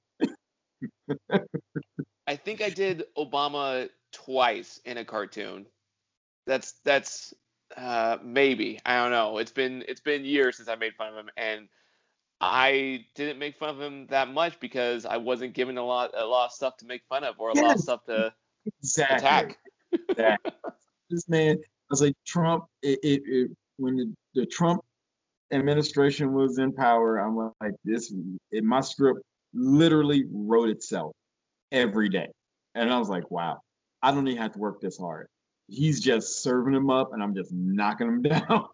[2.27, 5.65] I think I did Obama twice in a cartoon.
[6.45, 7.33] That's that's
[7.75, 9.37] uh, maybe I don't know.
[9.37, 11.67] It's been it's been years since I made fun of him, and
[12.39, 16.25] I didn't make fun of him that much because I wasn't given a lot a
[16.25, 17.63] lot of stuff to make fun of or a yes.
[17.63, 18.33] lot of stuff to
[18.79, 19.17] exactly.
[19.17, 19.57] attack.
[20.09, 20.51] exactly.
[21.09, 22.65] This man, I was like Trump.
[22.83, 24.83] It, it, it when the, the, Trump
[25.51, 28.13] administration was in power, I'm like this.
[28.51, 29.21] It, my script
[29.53, 31.13] literally wrote itself
[31.71, 32.27] every day,
[32.75, 33.59] and I was like, wow,
[34.01, 35.27] I don't even have to work this hard
[35.67, 38.67] he's just serving them up and I'm just knocking them down.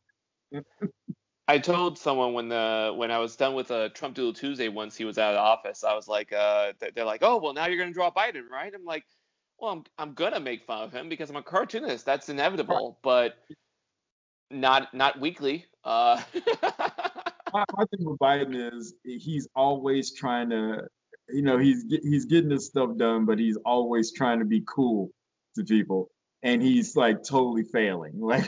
[1.47, 4.95] I told someone when the when I was done with a Trump Doodle Tuesday once
[4.95, 7.77] he was out of office, I was like, uh, they're like, oh well, now you're
[7.77, 8.71] gonna draw Biden, right?
[8.73, 9.03] I'm like,
[9.59, 12.05] well, I'm I'm gonna make fun of him because I'm a cartoonist.
[12.05, 13.35] That's inevitable, but
[14.49, 15.65] not not weekly.
[15.83, 16.21] Uh,
[17.53, 20.81] my, my thing with Biden is he's always trying to,
[21.29, 25.11] you know, he's he's getting his stuff done, but he's always trying to be cool
[25.55, 26.09] to people
[26.41, 28.13] and he's like totally failing.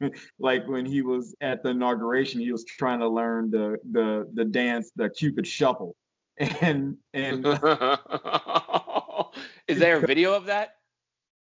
[0.00, 4.30] Like like when he was at the inauguration, he was trying to learn the the
[4.32, 5.96] the dance, the Cupid shuffle.
[6.60, 7.44] And and
[9.66, 10.76] is there a video of that?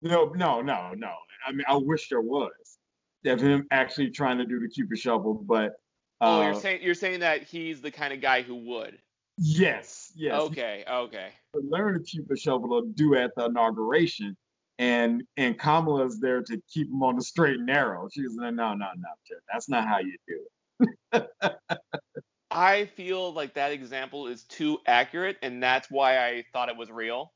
[0.01, 1.13] No, no, no, no.
[1.45, 2.79] I mean, I wish there was
[3.27, 5.73] of him actually trying to do the Cupid shuffle, but
[6.19, 8.97] uh, oh, you're uh, saying you're saying that he's the kind of guy who would.
[9.37, 10.41] Yes, yes.
[10.41, 11.29] Okay, okay.
[11.53, 14.35] Learn the Cupid shuffle to do at the inauguration,
[14.79, 18.07] and and Kamala's there to keep him on the straight and narrow.
[18.11, 21.27] She's like, no, no, no, Jeff, that's not how you do it.
[22.51, 26.89] I feel like that example is too accurate, and that's why I thought it was
[26.89, 27.31] real.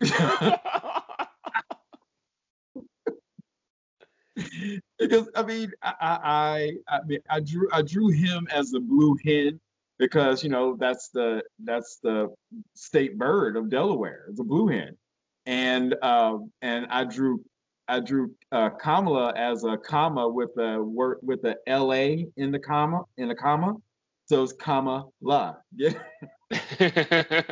[4.98, 9.16] because I mean, I, I I mean, I drew I drew him as a blue
[9.24, 9.60] hen
[9.98, 12.34] because you know that's the that's the
[12.74, 14.26] state bird of Delaware.
[14.28, 14.96] It's a blue hen
[15.46, 17.44] and uh, and I drew
[17.88, 22.50] I drew uh, Kamala as a comma with a word with a L A in
[22.50, 23.74] the comma in the comma,
[24.26, 25.56] so it's comma la.
[25.76, 27.42] Yeah.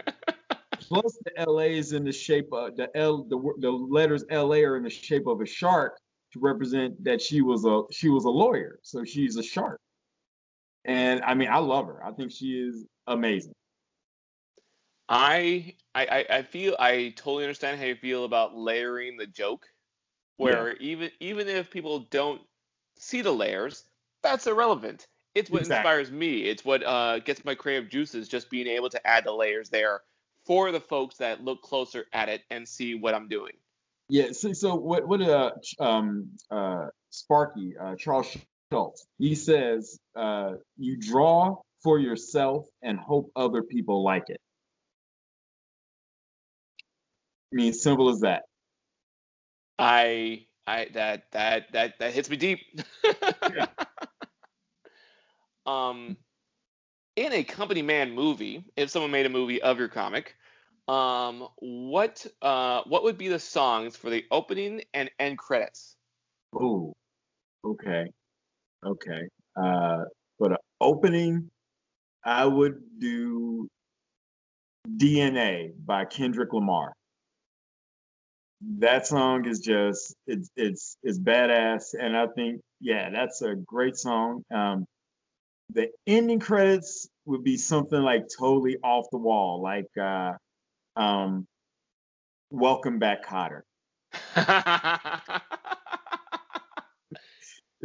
[0.80, 4.54] Plus the L A is in the shape of the L the the letters L
[4.54, 5.98] A are in the shape of a shark
[6.32, 9.80] to represent that she was a she was a lawyer, so she's a shark.
[10.84, 12.04] And I mean, I love her.
[12.04, 13.54] I think she is amazing.
[15.08, 19.66] I, I I feel I totally understand how you feel about layering the joke,
[20.36, 20.76] where yeah.
[20.80, 22.40] even even if people don't
[22.98, 23.84] see the layers,
[24.22, 25.06] that's irrelevant.
[25.34, 25.78] It's what exactly.
[25.78, 26.44] inspires me.
[26.44, 28.28] It's what uh, gets my creative juices.
[28.28, 30.00] Just being able to add the layers there
[30.44, 33.52] for the folks that look closer at it and see what I'm doing.
[34.12, 34.32] Yeah.
[34.32, 38.36] So, so what what uh um uh Sparky uh, Charles
[38.70, 39.06] Schulz.
[39.18, 44.38] he says uh you draw for yourself and hope other people like it.
[47.54, 48.42] I mean, simple as that.
[49.78, 52.60] I I that that that that hits me deep.
[53.54, 53.66] yeah.
[55.64, 56.18] Um
[57.14, 60.34] in a company man movie, if someone made a movie of your comic,
[60.88, 65.96] um what uh what would be the songs for the opening and end credits?
[66.54, 66.92] Oh.
[67.64, 68.06] Okay.
[68.84, 69.28] Okay.
[69.56, 70.04] Uh
[70.38, 71.50] for the opening,
[72.24, 73.68] I would do
[74.88, 76.92] DNA by Kendrick Lamar
[78.78, 83.96] that song is just it's it's it's badass and i think yeah that's a great
[83.96, 84.86] song um
[85.70, 90.32] the ending credits would be something like totally off the wall like uh
[90.96, 91.46] um
[92.50, 93.62] welcome back Kotter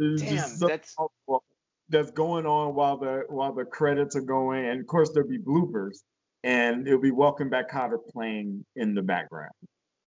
[0.00, 0.94] Damn, so that's
[1.88, 5.38] that's going on while the while the credits are going and of course there'll be
[5.38, 6.02] bloopers
[6.44, 9.52] and it'll be Welcome Back Kotter playing in the background.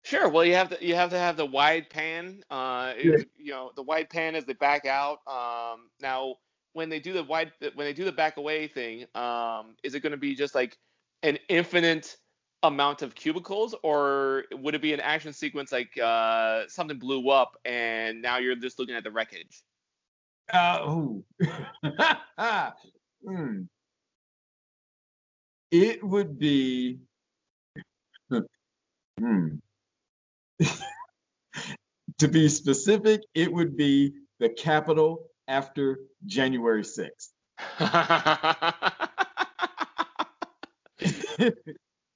[0.03, 0.29] Sure.
[0.29, 2.41] Well, you have to you have to have the wide pan.
[2.49, 5.19] Uh, you know, the wide pan as they back out.
[5.27, 6.35] Um, now,
[6.73, 9.99] when they do the wide when they do the back away thing, um, is it
[10.01, 10.77] going to be just like
[11.23, 12.15] an infinite
[12.63, 17.57] amount of cubicles, or would it be an action sequence like uh, something blew up
[17.65, 19.63] and now you're just looking at the wreckage?
[20.51, 21.05] Uh.
[23.25, 23.63] Hmm.
[25.71, 26.99] It would be.
[29.19, 29.55] Hmm.
[32.19, 37.31] to be specific, it would be the Capitol after January 6th.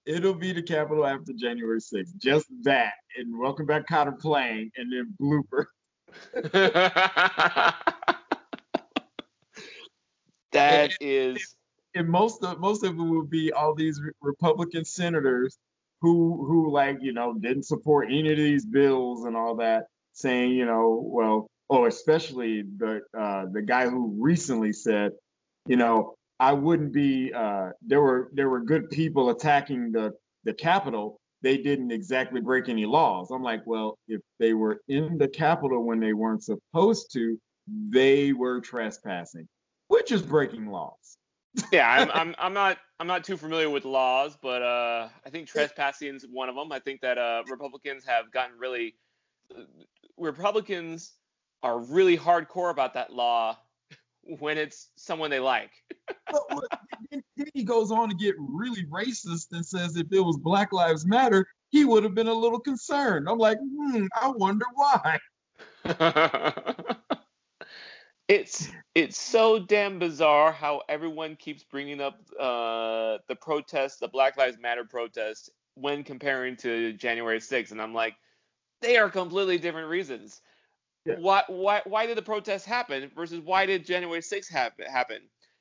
[0.05, 2.17] It'll be the Capitol after January 6th.
[2.17, 2.93] Just that.
[3.17, 5.65] And welcome back, Cotter playing, and then blooper.
[10.51, 11.55] that is
[11.95, 15.57] and most of most of it will be all these re- Republican senators
[16.01, 20.51] who who like you know didn't support any of these bills and all that, saying
[20.51, 25.11] you know well oh especially the uh, the guy who recently said
[25.67, 30.53] you know I wouldn't be uh, there were there were good people attacking the the
[30.53, 33.29] Capitol they didn't exactly break any laws.
[33.31, 38.33] I'm like well if they were in the Capitol when they weren't supposed to they
[38.33, 39.47] were trespassing,
[39.87, 41.17] which is breaking laws.
[41.71, 45.47] yeah, I'm, I'm I'm not I'm not too familiar with laws, but uh, I think
[45.47, 46.71] trespassing is one of them.
[46.71, 48.95] I think that uh, Republicans have gotten really
[50.17, 51.13] Republicans
[51.61, 53.57] are really hardcore about that law
[54.23, 55.71] when it's someone they like.
[57.11, 60.73] Then then he goes on to get really racist and says if it was Black
[60.73, 63.27] Lives Matter, he would have been a little concerned.
[63.29, 65.19] I'm like, hmm, I wonder why.
[68.27, 74.37] it's it's so damn bizarre how everyone keeps bringing up uh, the protest, the Black
[74.37, 78.15] Lives Matter protest, when comparing to January 6th, and I'm like,
[78.81, 80.41] they are completely different reasons.
[81.05, 81.15] Yeah.
[81.19, 84.85] Why why why did the protest happen versus why did January 6th happen?
[84.85, 85.17] happen?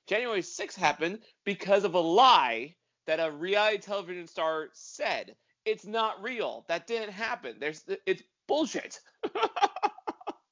[0.07, 2.74] January 6th happened because of a lie
[3.07, 5.35] that a reality television star said.
[5.64, 6.64] It's not real.
[6.68, 7.57] That didn't happen.
[7.61, 9.00] There's it's bullshit.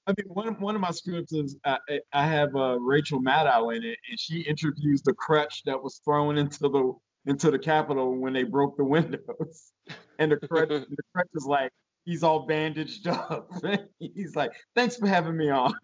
[0.07, 3.21] I mean, one of, one of my scripts is I, I- I have uh, Rachel
[3.21, 6.93] Maddow in it, and she interviews the crutch that was thrown into the
[7.27, 9.73] into the Capitol when they broke the windows,
[10.19, 11.71] and the crutch the crutch is like
[12.05, 13.51] he's all bandaged up.
[13.99, 15.75] he's like, "Thanks for having me on."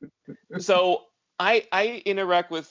[0.58, 1.02] so
[1.38, 2.70] I I interact with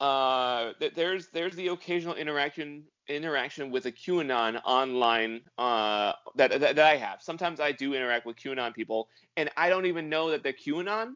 [0.00, 6.78] uh there's there's the occasional interaction interaction with a QAnon online uh that, that that
[6.78, 7.20] I have.
[7.22, 11.14] Sometimes I do interact with QAnon people and I don't even know that they're QAnon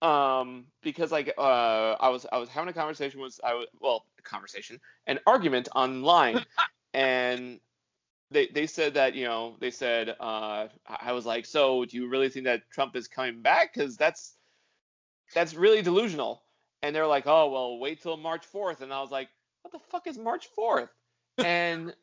[0.00, 4.06] um because like uh I was I was having a conversation with I was well
[4.18, 6.44] a conversation an argument online
[6.94, 7.60] and
[8.32, 12.08] they they said that you know they said uh I was like so do you
[12.08, 14.36] really think that Trump is coming back cuz that's
[15.34, 16.42] that's really delusional.
[16.82, 18.80] And they're like, oh, well, wait till March 4th.
[18.80, 19.28] And I was like,
[19.62, 20.88] what the fuck is March 4th?
[21.38, 21.94] And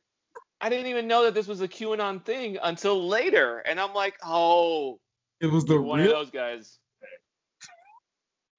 [0.61, 3.59] I didn't even know that this was a QAnon thing until later.
[3.59, 4.99] And I'm like, oh,
[5.41, 6.79] It was the one of those guys.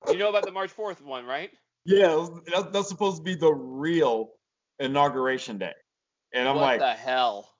[0.09, 1.51] You know about the March 4th one, right?
[1.85, 2.27] Yeah,
[2.73, 4.31] that's supposed to be the real
[4.79, 5.73] inauguration day.
[6.33, 7.51] And I'm what like, the hell?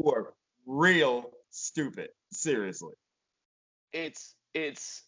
[0.00, 0.34] You are
[0.66, 2.08] real stupid.
[2.32, 2.94] Seriously.
[3.92, 5.02] It's, it's,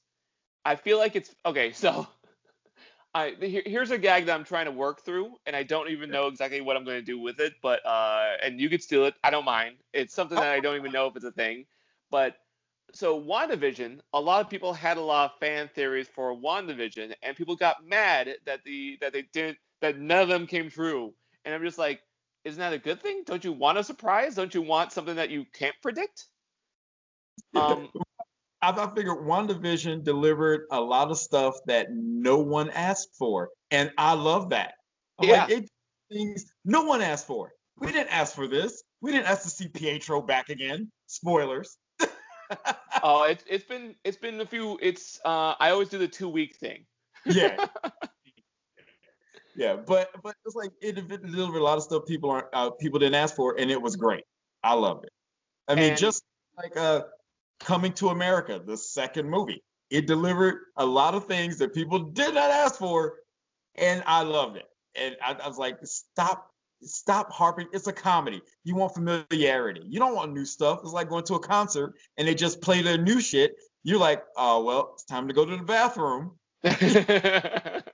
[0.65, 2.07] I feel like it's, okay, so.
[3.15, 6.11] I, here, here's a gag that I'm trying to work through, and I don't even
[6.11, 7.53] know exactly what I'm going to do with it.
[7.63, 9.15] But uh, and you could steal it.
[9.23, 9.77] I don't mind.
[9.93, 11.67] It's something that I don't even know if it's a thing.
[12.11, 12.37] But
[12.95, 17.37] so WandaVision, a lot of people had a lot of fan theories for WandaVision, and
[17.37, 21.13] people got mad that the that they didn't that none of them came true.
[21.45, 22.01] And I'm just like,
[22.45, 23.23] isn't that a good thing?
[23.25, 24.35] Don't you want a surprise?
[24.35, 26.27] Don't you want something that you can't predict?
[27.55, 27.89] Um,
[28.61, 33.51] I, I figured WandaVision delivered a lot of stuff that no one asked for.
[33.71, 34.75] And I love that.
[35.19, 35.57] I'm like, Yeah.
[35.57, 35.69] it
[36.11, 37.53] things no one asked for.
[37.79, 38.83] We didn't ask for this.
[39.01, 40.91] We didn't ask to see Pietro back again.
[41.07, 41.77] Spoilers.
[43.03, 44.79] oh, it's it's been it's been a few.
[44.83, 46.85] It's uh, I always do the two week thing.
[47.25, 47.67] yeah.
[49.57, 52.99] yeah, but but it's like it delivered a lot of stuff people aren't uh, people
[52.99, 54.25] didn't ask for, and it was great.
[54.63, 55.13] I loved it.
[55.69, 56.25] I mean, And- just
[56.57, 57.03] like uh,
[57.61, 62.35] Coming to America, the second movie, it delivered a lot of things that people did
[62.35, 63.19] not ask for,
[63.77, 64.67] and I loved it.
[64.97, 66.49] And I, I was like, stop.
[66.85, 67.69] Stop harping.
[67.73, 68.43] It's a comedy.
[68.65, 69.83] You want familiarity.
[69.87, 70.81] You don't want new stuff.
[70.83, 73.55] It's like going to a concert and they just play their new shit.
[73.85, 76.33] You're like, oh well, it's time to go to the bathroom.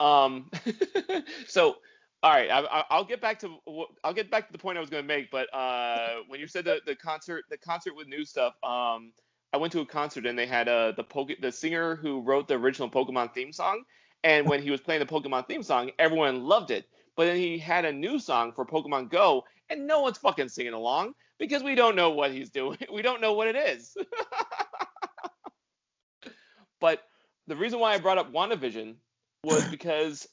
[0.00, 0.50] um,
[1.46, 1.76] so
[2.24, 3.58] all right, I, will get back to
[4.02, 5.30] I'll get back to the point I was going to make.
[5.30, 9.12] But uh, when you said the, the concert, the concert with new stuff, um,
[9.52, 12.48] I went to a concert and they had uh, the Poke- the singer who wrote
[12.48, 13.82] the original Pokemon theme song,
[14.22, 16.86] and when he was playing the Pokemon theme song, everyone loved it.
[17.14, 20.72] But then he had a new song for Pokemon Go, and no one's fucking singing
[20.72, 22.78] along because we don't know what he's doing.
[22.92, 23.94] We don't know what it is.
[26.80, 27.02] but
[27.46, 28.94] the reason why I brought up WandaVision
[29.44, 30.26] was because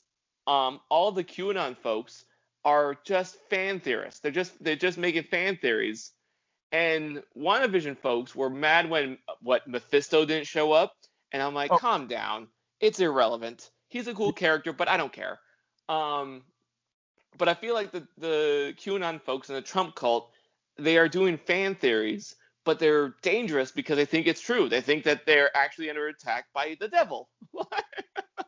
[0.48, 2.26] um, all the QAnon folks
[2.64, 4.20] are just fan theorists.
[4.20, 6.12] They're just they're just making fan theories.
[6.72, 10.96] And WandaVision folks were mad when what Mephisto didn't show up,
[11.32, 11.78] and I'm like, oh.
[11.78, 12.48] calm down.
[12.80, 13.70] It's irrelevant.
[13.90, 15.40] He's a cool character, but I don't care.
[15.90, 16.44] Um,
[17.38, 20.32] but I feel like the the QAnon folks and the Trump cult,
[20.78, 24.70] they are doing fan theories, but they're dangerous because they think it's true.
[24.70, 27.30] They think that they're actually under attack by the devil.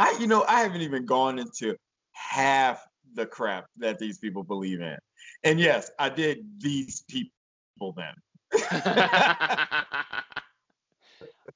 [0.00, 1.76] I, you know, I haven't even gone into
[2.12, 2.82] half
[3.14, 4.96] the crap that these people believe in.
[5.44, 8.14] And yes, I did these people then.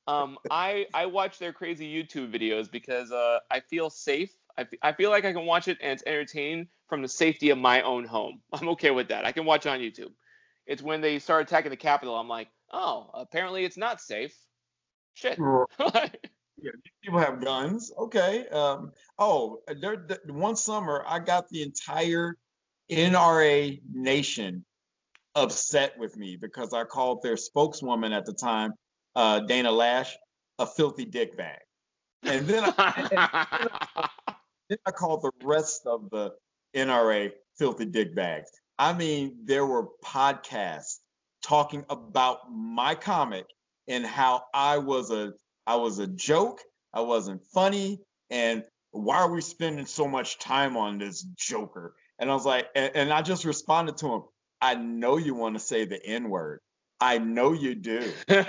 [0.07, 4.31] um, I I watch their crazy YouTube videos because uh, I feel safe.
[4.59, 7.49] I, f- I feel like I can watch it and it's entertaining from the safety
[7.49, 8.43] of my own home.
[8.53, 9.25] I'm okay with that.
[9.25, 10.13] I can watch it on YouTube.
[10.67, 14.37] It's when they start attacking the Capitol, I'm like, oh, apparently it's not safe.
[15.15, 15.39] Shit.
[16.61, 16.71] yeah,
[17.03, 17.93] people have guns.
[17.99, 18.49] Okay.
[18.49, 22.37] Um, oh, there, one summer I got the entire
[22.91, 24.65] NRA nation
[25.35, 28.73] upset with me because I called their spokeswoman at the time,
[29.17, 30.13] uh, Dana Loesch,
[30.59, 31.59] a filthy dick bag.
[32.23, 34.09] And then I,
[34.69, 36.33] then I called the rest of the
[36.75, 38.51] NRA filthy dick bags.
[38.79, 40.99] I mean, there were podcasts
[41.43, 43.47] talking about my comic
[43.87, 45.33] and how I was a
[45.67, 46.61] I was a joke,
[46.93, 48.01] I wasn't funny,
[48.31, 51.95] and why are we spending so much time on this Joker?
[52.19, 54.23] And I was like, and, and I just responded to him,
[54.61, 56.61] I know you want to say the N word.
[57.01, 58.13] I know you do.
[58.29, 58.45] and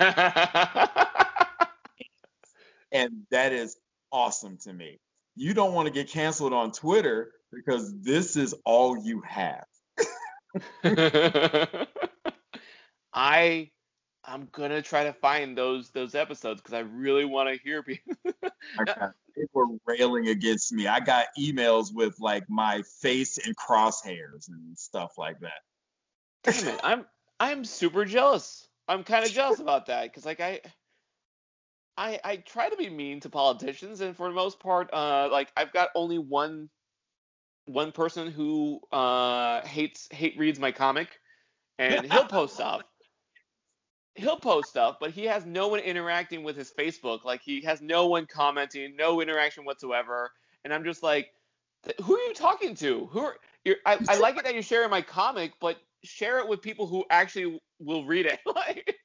[3.30, 3.76] that is
[4.12, 4.98] awesome to me.
[5.34, 9.66] You don't want to get canceled on Twitter because this is all you have.
[13.12, 13.70] I
[14.26, 18.16] I'm gonna try to find those those episodes because I really want to hear people.
[18.24, 20.88] they were railing against me.
[20.88, 25.60] I got emails with like my face and crosshairs and stuff like that.
[26.42, 27.04] Damn it, I'm
[27.38, 28.66] I'm super jealous.
[28.88, 30.60] I'm kind of jealous about that because like I.
[31.98, 35.50] I, I try to be mean to politicians, and for the most part, uh, like
[35.56, 36.68] I've got only one
[37.64, 41.08] one person who uh, hates hate reads my comic,
[41.78, 42.82] and he'll post stuff
[44.16, 47.24] he'll post stuff, but he has no one interacting with his Facebook.
[47.24, 50.30] Like he has no one commenting, no interaction whatsoever.
[50.64, 51.30] And I'm just like,
[52.02, 53.06] who are you talking to?
[53.06, 53.76] Who are you?
[53.84, 57.04] I, I like it that you're sharing my comic, but share it with people who
[57.10, 58.40] actually will read it.
[58.46, 58.96] like,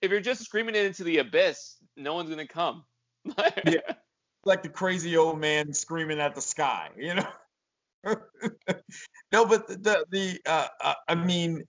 [0.00, 2.84] if you're just screaming it into the abyss, no one's gonna come.
[3.66, 3.80] yeah,
[4.44, 7.28] like the crazy old man screaming at the sky, you know.
[9.32, 11.62] no, but the the uh, uh, I mean,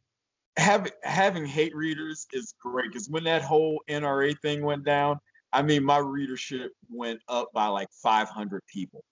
[0.58, 5.20] having having hate readers is great because when that whole NRA thing went down,
[5.52, 9.04] I mean, my readership went up by like 500 people,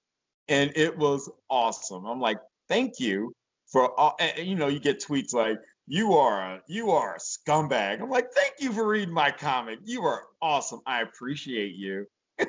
[0.47, 2.05] and it was awesome.
[2.05, 3.33] I'm like, thank you
[3.67, 4.15] for all.
[4.19, 8.09] And, you know, you get tweets like, "You are a you are a scumbag." I'm
[8.09, 9.79] like, thank you for reading my comic.
[9.83, 10.81] You are awesome.
[10.85, 12.05] I appreciate you.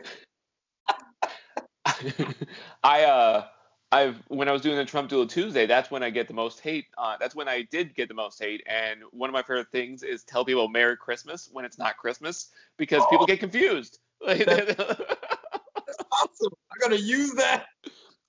[2.82, 3.44] I uh
[3.92, 6.60] I've when I was doing the Trump Duel Tuesday, that's when I get the most
[6.60, 6.86] hate.
[6.96, 10.02] Uh, that's when I did get the most hate, and one of my favorite things
[10.02, 13.98] is tell people Merry Christmas when it's not Christmas because oh, people get confused.
[14.26, 16.52] That's, awesome.
[16.70, 17.66] I'm gonna use that.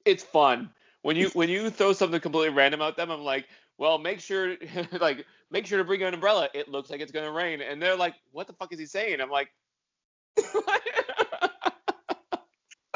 [0.03, 0.69] It's fun
[1.01, 3.09] when you when you throw something completely random at them.
[3.09, 3.47] I'm like,
[3.77, 4.57] well, make sure
[4.99, 6.49] like make sure to bring an umbrella.
[6.53, 9.21] It looks like it's gonna rain, and they're like, what the fuck is he saying?
[9.21, 9.49] I'm like.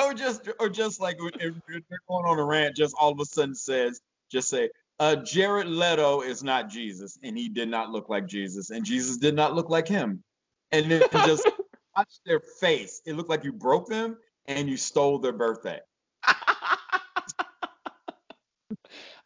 [0.08, 3.26] or just or just like if they're going on a rant, just all of a
[3.26, 4.02] sudden says,
[4.32, 8.70] just say, uh, Jared Leto is not Jesus, and he did not look like Jesus,
[8.70, 10.24] and Jesus did not look like him,
[10.72, 11.48] and then just
[11.98, 13.02] watch their face.
[13.06, 15.80] It looked like you broke them and you stole their birthday.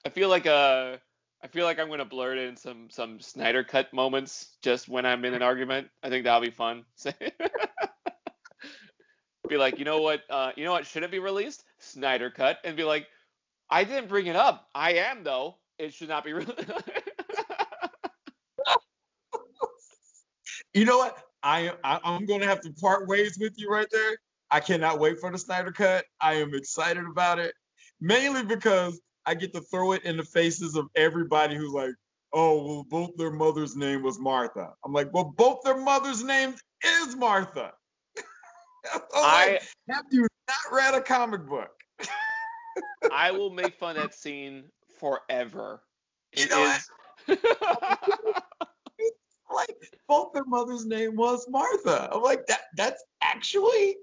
[0.03, 0.97] I feel like uh
[1.43, 5.23] I feel like I'm gonna blurt in some some Snyder cut moments just when I'm
[5.25, 5.89] in an argument.
[6.01, 6.85] I think that'll be fun.
[9.51, 11.65] be like, you know what, uh, you know what should it be released?
[11.77, 13.05] Snyder cut, and be like,
[13.69, 14.69] I didn't bring it up.
[14.73, 15.57] I am though.
[15.77, 16.63] It should not be released.
[20.73, 21.17] you know what?
[21.43, 24.17] I, I I'm going to have to part ways with you right there.
[24.49, 26.05] I cannot wait for the Snyder Cut.
[26.19, 27.53] I am excited about it,
[27.99, 31.93] mainly because I get to throw it in the faces of everybody who's like,
[32.33, 34.73] oh, well, both their mother's name was Martha.
[34.85, 37.73] I'm like, well, both their mother's name is Martha.
[39.13, 41.69] I like, you not read a comic book?
[43.11, 44.63] I will make fun of that scene
[44.99, 45.81] forever.
[46.35, 46.89] You it know is...
[49.53, 49.75] like
[50.07, 52.09] both their mother's name was Martha.
[52.11, 52.61] I'm like that.
[52.75, 53.97] That's actually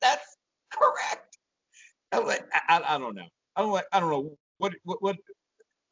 [0.00, 0.36] that's
[0.72, 1.38] correct.
[2.12, 3.28] I'm like I, I don't know.
[3.56, 5.16] I don't like I don't know what what what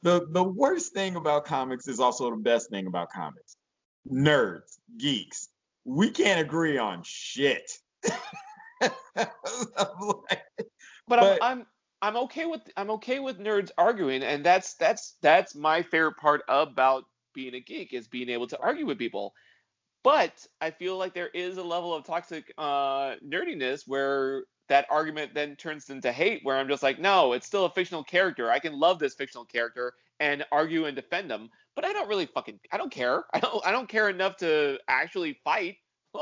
[0.02, 3.56] the the worst thing about comics is also the best thing about comics.
[4.10, 5.48] Nerds, geeks,
[5.84, 7.70] we can't agree on shit.
[8.04, 8.92] Like,
[10.56, 10.68] but,
[11.08, 11.66] but I'm, I'm
[12.00, 16.42] I'm okay with I'm okay with nerds arguing, and that's that's that's my favorite part
[16.48, 19.34] about being a geek is being able to argue with people.
[20.04, 25.34] But I feel like there is a level of toxic uh, nerdiness where that argument
[25.34, 28.50] then turns into hate, where I'm just like, no, it's still a fictional character.
[28.50, 32.26] I can love this fictional character and argue and defend them, but I don't really
[32.26, 33.24] fucking I don't care.
[33.34, 35.76] I don't I don't care enough to actually fight.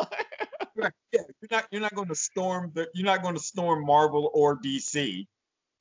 [0.78, 4.30] yeah, you're not you're not going to storm the you're not going to storm Marvel
[4.34, 5.26] or DC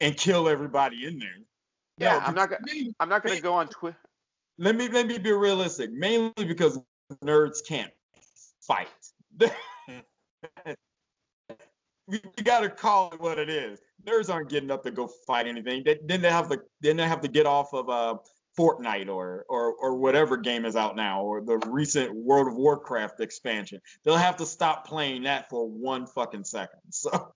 [0.02, 1.30] and kill everybody in there.
[1.98, 2.62] Yeah, no, I'm not gonna
[3.00, 3.98] I'm not gonna go on Twitter.
[4.58, 5.92] Let me let me be realistic.
[5.92, 6.80] Mainly because
[7.24, 7.92] nerds can't
[8.62, 8.88] fight.
[9.40, 9.50] we,
[12.08, 13.80] we got to call it what it is.
[14.06, 15.84] Nerds aren't getting up to go fight anything.
[15.84, 18.16] They, then they have to then they have to get off of uh,
[18.58, 23.20] Fortnite or, or or whatever game is out now, or the recent World of Warcraft
[23.20, 23.82] expansion.
[24.04, 26.80] They'll have to stop playing that for one fucking second.
[26.92, 27.34] So.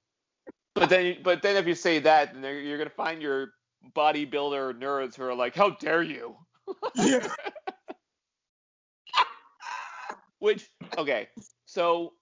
[0.75, 3.49] But then, but then if you say that, then you're gonna find your
[3.95, 6.37] bodybuilder nerds who are like, "How dare you?"
[6.95, 7.27] Yeah.
[10.39, 11.27] Which okay,
[11.65, 12.13] so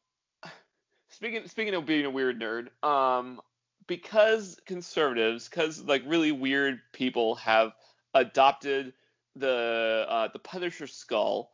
[1.09, 3.39] speaking speaking of being a weird nerd, um,
[3.85, 7.73] because conservatives, because like really weird people have
[8.21, 8.93] adopted
[9.35, 11.51] the uh, the Punisher skull,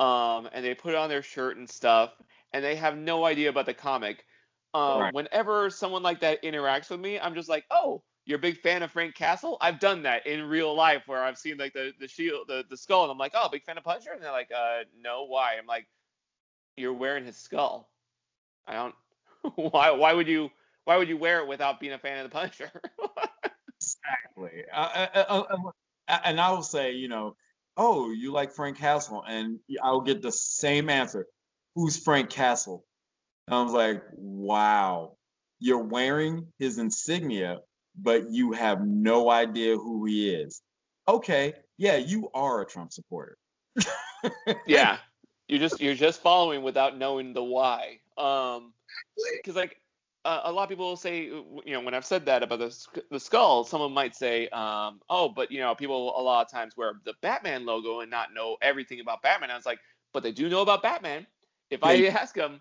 [0.00, 2.12] um, and they put it on their shirt and stuff,
[2.52, 4.24] and they have no idea about the comic.
[4.74, 5.14] Um, right.
[5.14, 8.82] Whenever someone like that interacts with me, I'm just like, oh, you're a big fan
[8.82, 9.56] of Frank Castle?
[9.60, 12.76] I've done that in real life where I've seen like the the shield, the, the
[12.76, 15.54] skull, and I'm like, oh, big fan of Punisher, and they're like, uh, no, why?
[15.58, 15.86] I'm like,
[16.76, 17.88] you're wearing his skull.
[18.66, 18.94] I don't.
[19.72, 19.90] why?
[19.90, 20.50] Why would you?
[20.84, 22.70] Why would you wear it without being a fan of the Punisher?
[23.80, 24.64] exactly.
[24.72, 25.42] Uh, uh,
[26.08, 27.36] and I will say, you know,
[27.76, 31.26] oh, you like Frank Castle, and I'll get the same answer.
[31.74, 32.84] Who's Frank Castle?
[33.46, 35.16] And I was like, wow,
[35.60, 37.60] you're wearing his insignia,
[37.96, 40.60] but you have no idea who he is.
[41.06, 43.38] Okay, yeah, you are a Trump supporter.
[44.66, 44.98] yeah,
[45.46, 48.00] you're just you're just following without knowing the why.
[48.18, 48.72] Um,
[49.36, 49.80] because like
[50.28, 53.02] uh, a lot of people will say, you know, when I've said that about the
[53.10, 56.76] the skull, someone might say, um, oh, but you know, people a lot of times
[56.76, 59.50] wear the Batman logo and not know everything about Batman.
[59.50, 59.78] I was like,
[60.12, 61.26] but they do know about Batman.
[61.70, 62.60] If I ask them,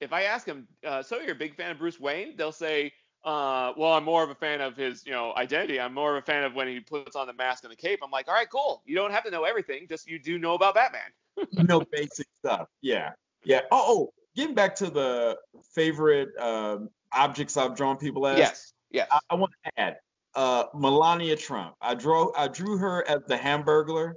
[0.00, 2.36] if I ask them, uh, so you're a big fan of Bruce Wayne?
[2.36, 2.92] They'll say,
[3.24, 5.80] uh, well, I'm more of a fan of his, you know, identity.
[5.80, 7.98] I'm more of a fan of when he puts on the mask and the cape.
[8.02, 8.82] I'm like, all right, cool.
[8.86, 9.86] You don't have to know everything.
[9.88, 11.10] Just you do know about Batman.
[11.50, 12.68] you know basic stuff.
[12.80, 13.10] Yeah,
[13.44, 13.62] yeah.
[13.72, 15.36] Oh, oh, getting back to the
[15.74, 18.38] favorite um, objects I've drawn people as.
[18.38, 18.72] Yes.
[18.90, 19.08] Yes.
[19.10, 19.96] I, I want to add
[20.34, 21.74] uh, Melania Trump.
[21.80, 24.14] I drew I drew her as the Hamburglar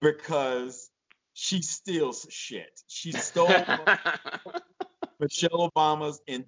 [0.00, 0.90] because
[1.34, 2.80] she steals shit.
[2.86, 3.48] She stole
[5.20, 6.44] Michelle Obama's in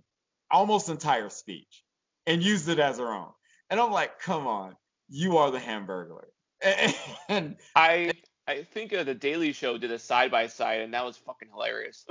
[0.50, 1.82] almost entire speech
[2.26, 3.30] and used it as her own.
[3.70, 4.76] And I'm like, come on,
[5.08, 6.26] you are the Hamburglar.
[7.28, 8.12] And I
[8.46, 11.48] I think uh, the Daily Show did a side by side, and that was fucking
[11.48, 12.04] hilarious.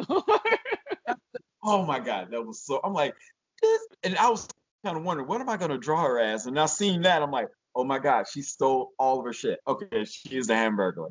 [1.63, 2.79] Oh my god, that was so.
[2.83, 3.15] I'm like,
[3.61, 4.47] this, and I was
[4.83, 6.45] kind of wondering, what am I gonna draw her as?
[6.45, 9.59] And now seeing that, I'm like, oh my god, she stole all of her shit.
[9.67, 11.09] Okay, she is a Hamburglar.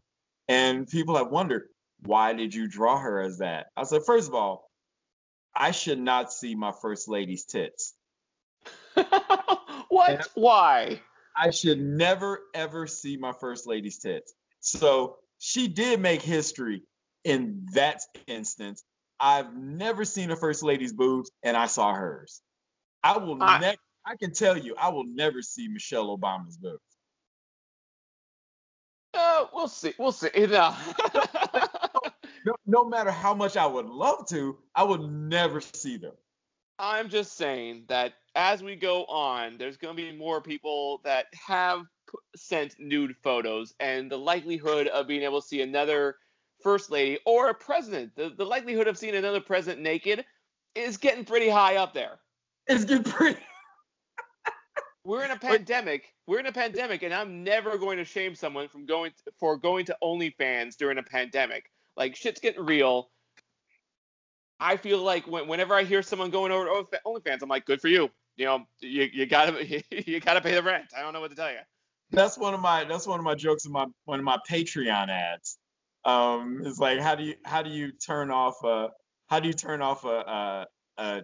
[0.48, 1.68] And people have wondered,
[2.04, 3.66] why did you draw her as that?
[3.76, 4.68] I said, first of all,
[5.54, 7.94] I should not see my first lady's tits.
[9.88, 10.10] what?
[10.10, 11.00] And why?
[11.36, 14.34] I should never ever see my first lady's tits.
[14.60, 16.82] So she did make history
[17.24, 18.82] in that instance.
[19.20, 22.40] I've never seen a first lady's boobs, and I saw hers.
[23.02, 23.76] I will never.
[24.06, 26.80] I can tell you, I will never see Michelle Obama's boobs.
[29.12, 29.92] Uh, we'll see.
[29.98, 30.30] We'll see.
[30.34, 30.74] No.
[32.46, 36.14] no, no matter how much I would love to, I would never see them.
[36.78, 41.26] I'm just saying that as we go on, there's going to be more people that
[41.46, 41.82] have
[42.34, 46.16] sent nude photos, and the likelihood of being able to see another
[46.62, 50.24] first lady or a president, the, the likelihood of seeing another president naked
[50.74, 52.18] is getting pretty high up there.
[52.66, 53.40] It's getting pretty.
[55.04, 56.14] We're in a pandemic.
[56.26, 59.56] We're in a pandemic, and I'm never going to shame someone from going to, for
[59.56, 61.70] going to OnlyFans during a pandemic.
[61.96, 63.10] Like shit's getting real.
[64.60, 67.80] I feel like when, whenever I hear someone going over to OnlyFans, I'm like, good
[67.80, 68.10] for you.
[68.36, 70.86] You know, you, you gotta you gotta pay the rent.
[70.96, 71.58] I don't know what to tell you.
[72.10, 75.08] That's one of my that's one of my jokes in my one of my Patreon
[75.08, 75.58] ads.
[76.04, 78.88] Um, it's like how do you how do you turn off a
[79.28, 80.66] how do you turn off a
[80.98, 81.22] a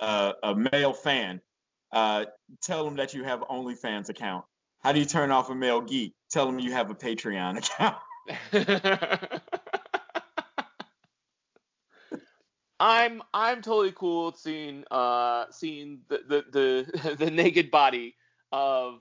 [0.00, 1.40] a, a male fan?
[1.92, 2.26] Uh,
[2.62, 4.44] tell them that you have OnlyFans account.
[4.80, 6.14] How do you turn off a male geek?
[6.30, 7.96] Tell them you have a Patreon account.
[12.80, 18.14] I'm I'm totally cool seeing uh seeing the the the, the naked body
[18.52, 19.00] of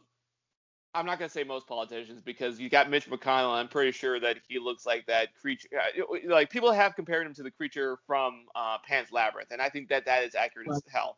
[0.97, 3.53] I'm not gonna say most politicians because you got Mitch McConnell.
[3.53, 5.67] I'm pretty sure that he looks like that creature.
[5.77, 9.69] Uh, like people have compared him to the creature from uh, Pan's Labyrinth, and I
[9.69, 11.17] think that that is accurate as hell.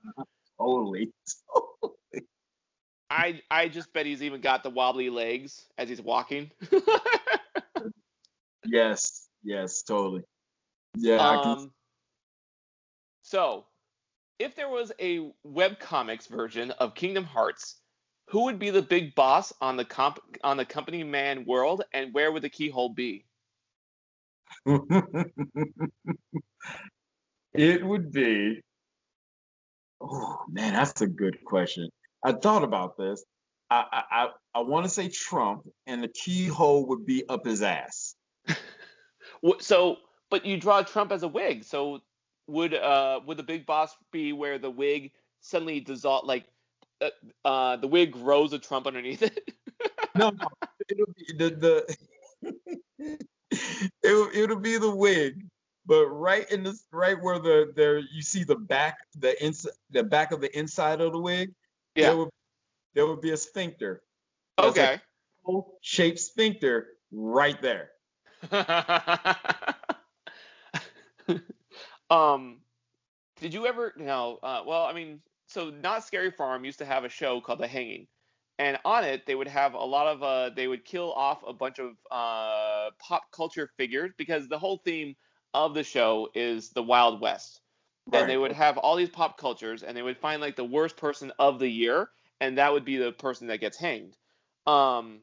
[0.60, 1.14] Totally.
[1.54, 1.96] totally.
[3.10, 6.52] I I just bet he's even got the wobbly legs as he's walking.
[8.66, 9.30] yes.
[9.44, 9.82] Yes.
[9.84, 10.24] Totally.
[10.98, 11.18] Yeah.
[11.18, 11.72] Um,
[13.22, 13.66] so,
[14.40, 17.79] if there was a webcomics version of Kingdom Hearts,
[18.30, 22.14] who would be the big boss on the comp on the company man world, and
[22.14, 23.26] where would the keyhole be?
[27.54, 28.62] it would be.
[30.00, 31.90] Oh man, that's a good question.
[32.24, 33.24] I thought about this.
[33.70, 37.64] I I I, I want to say Trump, and the keyhole would be up his
[37.64, 38.16] ass.
[39.60, 39.98] so,
[40.30, 42.02] but you draw Trump as a wig, so
[42.46, 45.12] would uh would the big boss be where the wig
[45.42, 46.46] suddenly dissolve like
[47.02, 47.10] uh,
[47.45, 49.54] uh the wig grows a trump underneath it
[50.16, 50.47] no no
[50.89, 51.95] it'll be the the
[53.50, 55.45] it, it'll be the wig
[55.86, 60.04] but right in this right where the there you see the back the inside the
[60.04, 61.52] back of the inside of the wig
[61.95, 62.30] yeah there would,
[62.93, 64.02] there would be a sphincter
[64.60, 65.00] okay
[65.82, 67.91] shaped sphincter right there
[72.10, 72.58] Um,
[73.39, 73.93] did you ever?
[73.97, 74.39] No.
[74.41, 77.68] Uh, well, I mean, so Knott's Scary Farm used to have a show called The
[77.68, 78.08] Hanging,
[78.60, 81.54] and on it they would have a lot of uh, they would kill off a
[81.54, 85.16] bunch of uh, pop culture figures because the whole theme
[85.54, 87.62] of the show is the Wild West.
[88.06, 88.22] Right.
[88.22, 90.97] And they would have all these pop cultures, and they would find like the worst
[90.97, 94.16] person of the year, and that would be the person that gets hanged.
[94.68, 95.22] Um,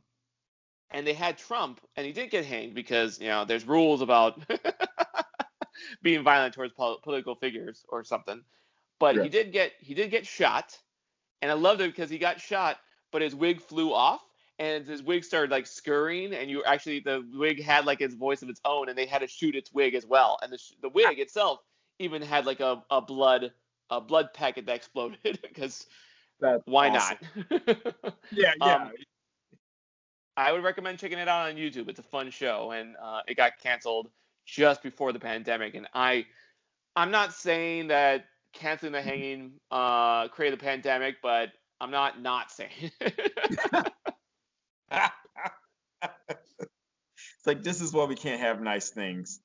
[0.91, 4.41] and they had Trump, and he didn't get hanged because you know there's rules about
[6.03, 8.43] being violent towards pol- political figures or something.
[8.99, 9.23] But yeah.
[9.25, 10.79] he did get he did get shot,
[11.43, 12.79] and I loved it because he got shot,
[13.13, 14.23] but his wig flew off,
[14.59, 18.43] and his wig started like scurrying, and you actually the wig had like its voice
[18.43, 20.89] of its own, and they had to shoot its wig as well, and the the
[20.89, 21.61] wig itself
[21.99, 23.53] even had like a, a blood
[23.91, 25.87] a blood packet that exploded because
[26.65, 27.19] why awesome.
[27.51, 27.63] not?
[28.33, 28.75] yeah, yeah.
[28.75, 28.93] Um,
[30.37, 31.89] I would recommend checking it out on YouTube.
[31.89, 34.11] It's a fun show, and uh, it got canceled
[34.45, 35.75] just before the pandemic.
[35.75, 36.27] And I,
[36.95, 38.27] I'm not saying that
[38.57, 41.51] canceling the hanging uh, created the pandemic, but
[41.81, 42.71] I'm not not saying.
[43.01, 43.17] it's
[47.47, 49.41] like this is why we can't have nice things.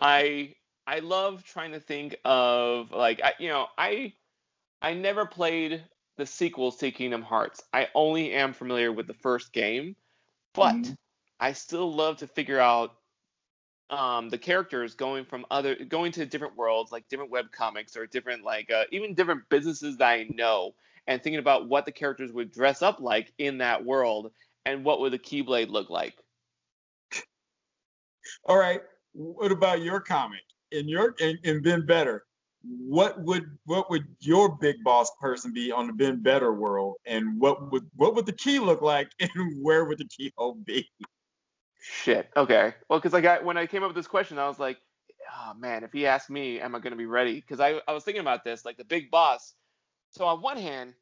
[0.00, 0.54] I
[0.86, 4.12] I love trying to think of like I, you know I
[4.80, 5.82] I never played
[6.16, 7.62] the sequels to Kingdom Hearts.
[7.72, 9.96] I only am familiar with the first game,
[10.54, 10.92] but mm-hmm.
[11.40, 12.97] I still love to figure out
[13.90, 18.06] um, the characters going from other going to different worlds like different web comics or
[18.06, 20.74] different like uh, even different businesses that I know
[21.06, 24.30] and thinking about what the characters would dress up like in that world
[24.66, 26.14] and what would the Keyblade look like.
[28.44, 28.82] All right,
[29.12, 30.40] what about your comic?
[30.70, 32.24] In your and, and Better,
[32.62, 37.40] what would what would your big boss person be on the Ben Better world, and
[37.40, 39.30] what would what would the key look like, and
[39.62, 40.86] where would the keyhole be?
[41.78, 42.30] Shit.
[42.36, 42.74] Okay.
[42.88, 44.78] Well, because like I when I came up with this question, I was like,
[45.32, 47.34] oh man, if he asked me, am I going to be ready?
[47.34, 49.54] Because I I was thinking about this, like the big boss.
[50.10, 50.94] So on one hand,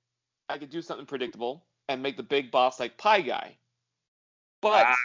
[0.49, 3.57] I could do something predictable and make the big boss like Pie Guy,
[4.61, 4.97] but ah.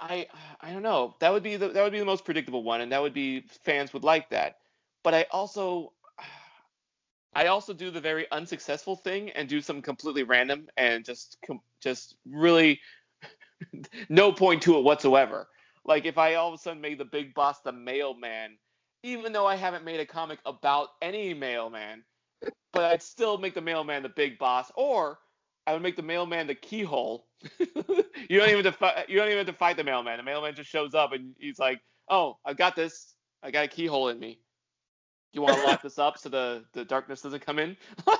[0.00, 0.26] I
[0.60, 1.16] I don't know.
[1.20, 3.44] That would be the that would be the most predictable one, and that would be
[3.64, 4.58] fans would like that.
[5.02, 5.92] But I also
[7.34, 11.38] I also do the very unsuccessful thing and do something completely random and just
[11.80, 12.80] just really
[14.08, 15.48] no point to it whatsoever.
[15.84, 18.58] Like if I all of a sudden made the big boss the mailman,
[19.02, 22.04] even though I haven't made a comic about any mailman,
[22.72, 25.18] but I'd still make the mailman the big boss, or
[25.66, 27.26] I would make the mailman the keyhole.
[27.58, 30.18] you don't even to you don't even have to fight the mailman.
[30.18, 33.14] The mailman just shows up and he's like, "Oh, I got this.
[33.42, 34.40] I got a keyhole in me."
[35.32, 37.76] You want to lock this up so the the darkness doesn't come in?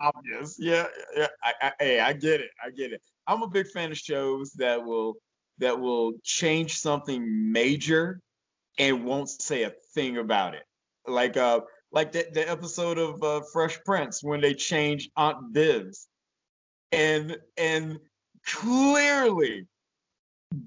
[0.00, 0.56] Obvious.
[0.58, 1.26] Yeah, yeah.
[1.42, 2.50] I, I, hey, I get it.
[2.64, 3.02] I get it.
[3.28, 5.14] I'm a big fan of shows that will
[5.58, 8.20] that will change something major
[8.78, 10.64] and won't say a thing about it.
[11.06, 11.60] Like uh
[11.92, 16.06] like the, the episode of uh, Fresh Prince when they changed Aunt Viv's.
[16.90, 17.98] And and
[18.46, 19.66] clearly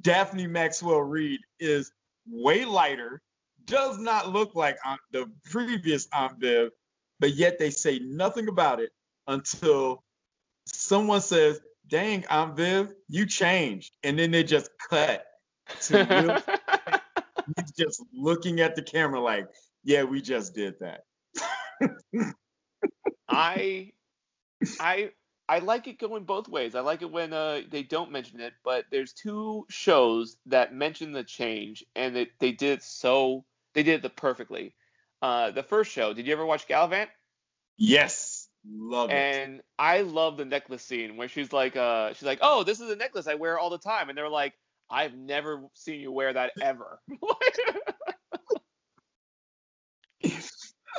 [0.02, 1.92] Daphne Maxwell Reid is
[2.28, 3.22] way lighter,
[3.66, 6.70] does not look like Aunt, the previous Aunt Viv,
[7.20, 8.92] but yet they say nothing about it
[9.28, 10.04] until
[10.68, 11.60] someone says,
[11.92, 15.26] "Dang, Aunt Viv, you changed," and then they just cut
[15.82, 16.42] to.
[17.58, 19.48] He's just looking at the camera like,
[19.84, 21.04] "Yeah, we just did that."
[23.28, 23.92] I,
[24.80, 25.12] I
[25.50, 26.76] I like it going both ways.
[26.76, 31.12] I like it when uh, they don't mention it, but there's two shows that mention
[31.12, 34.74] the change, and it, they did it so they did it perfectly.
[35.22, 37.10] Uh, the first show, did you ever watch Galavant?
[37.78, 39.14] Yes, love it.
[39.14, 42.90] And I love the necklace scene where she's like, uh, she's like, oh, this is
[42.90, 44.54] a necklace I wear all the time, and they're like,
[44.90, 47.00] I've never seen you wear that ever.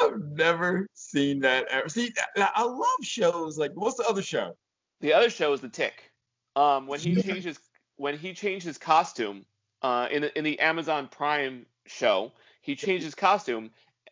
[0.01, 1.89] I've never seen that ever.
[1.89, 4.57] See, I love shows like what's the other show?
[5.01, 6.11] The other show is The Tick.
[6.57, 7.59] Um, when he changes
[7.97, 9.45] when he changed his costume
[9.83, 12.33] uh, in the, in the Amazon Prime show,
[12.63, 13.71] he changed his costume.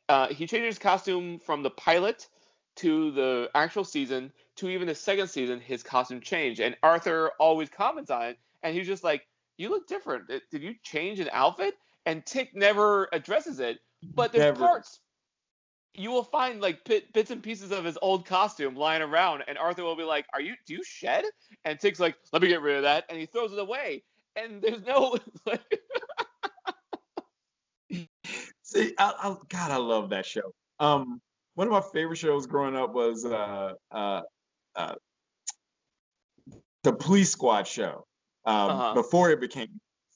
[0.08, 2.28] Uh, he changed his costume from the pilot
[2.76, 5.60] to the actual season to even the second season.
[5.60, 9.86] His costume changed, and Arthur always comments on it, and he's just like, "You look
[9.86, 10.28] different.
[10.50, 11.74] Did you change an outfit?"
[12.06, 13.78] And Tick never addresses it,
[14.14, 14.58] but there's never.
[14.58, 15.00] parts
[15.94, 19.58] you will find like bit, bits and pieces of his old costume lying around, and
[19.58, 20.54] Arthur will be like, "Are you?
[20.66, 21.24] Do you shed?"
[21.64, 24.02] And Tick's like, "Let me get rid of that," and he throws it away.
[24.36, 25.16] And there's no
[25.46, 25.80] like.
[28.62, 30.54] See, I, I, God, I love that show.
[30.78, 31.20] Um,
[31.60, 34.22] one of my favorite shows growing up was uh, uh,
[34.74, 34.94] uh,
[36.84, 38.06] the Police Squad show.
[38.46, 38.94] Um, uh-huh.
[38.94, 39.68] Before it became,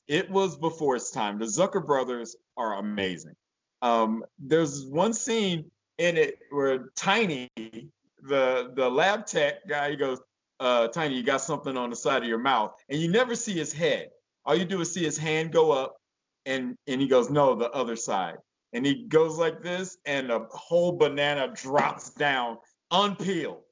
[0.08, 1.38] it was before its time.
[1.38, 3.34] The Zucker brothers are amazing.
[3.82, 10.22] Um, there's one scene in it where Tiny, the the lab tech guy, he goes,
[10.60, 13.52] uh, Tiny, you got something on the side of your mouth, and you never see
[13.52, 14.08] his head.
[14.46, 15.98] All you do is see his hand go up,
[16.46, 18.36] and and he goes, no, the other side,
[18.74, 22.58] and he goes like this, and the whole banana drops down
[22.90, 23.62] unpeeled.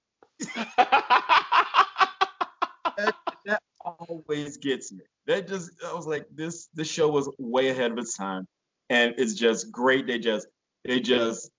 [0.77, 1.55] that,
[3.45, 5.03] that always gets me.
[5.27, 8.47] That just I was like, this this show was way ahead of its time
[8.93, 10.07] and it's just great.
[10.07, 10.47] They just
[10.85, 11.51] they just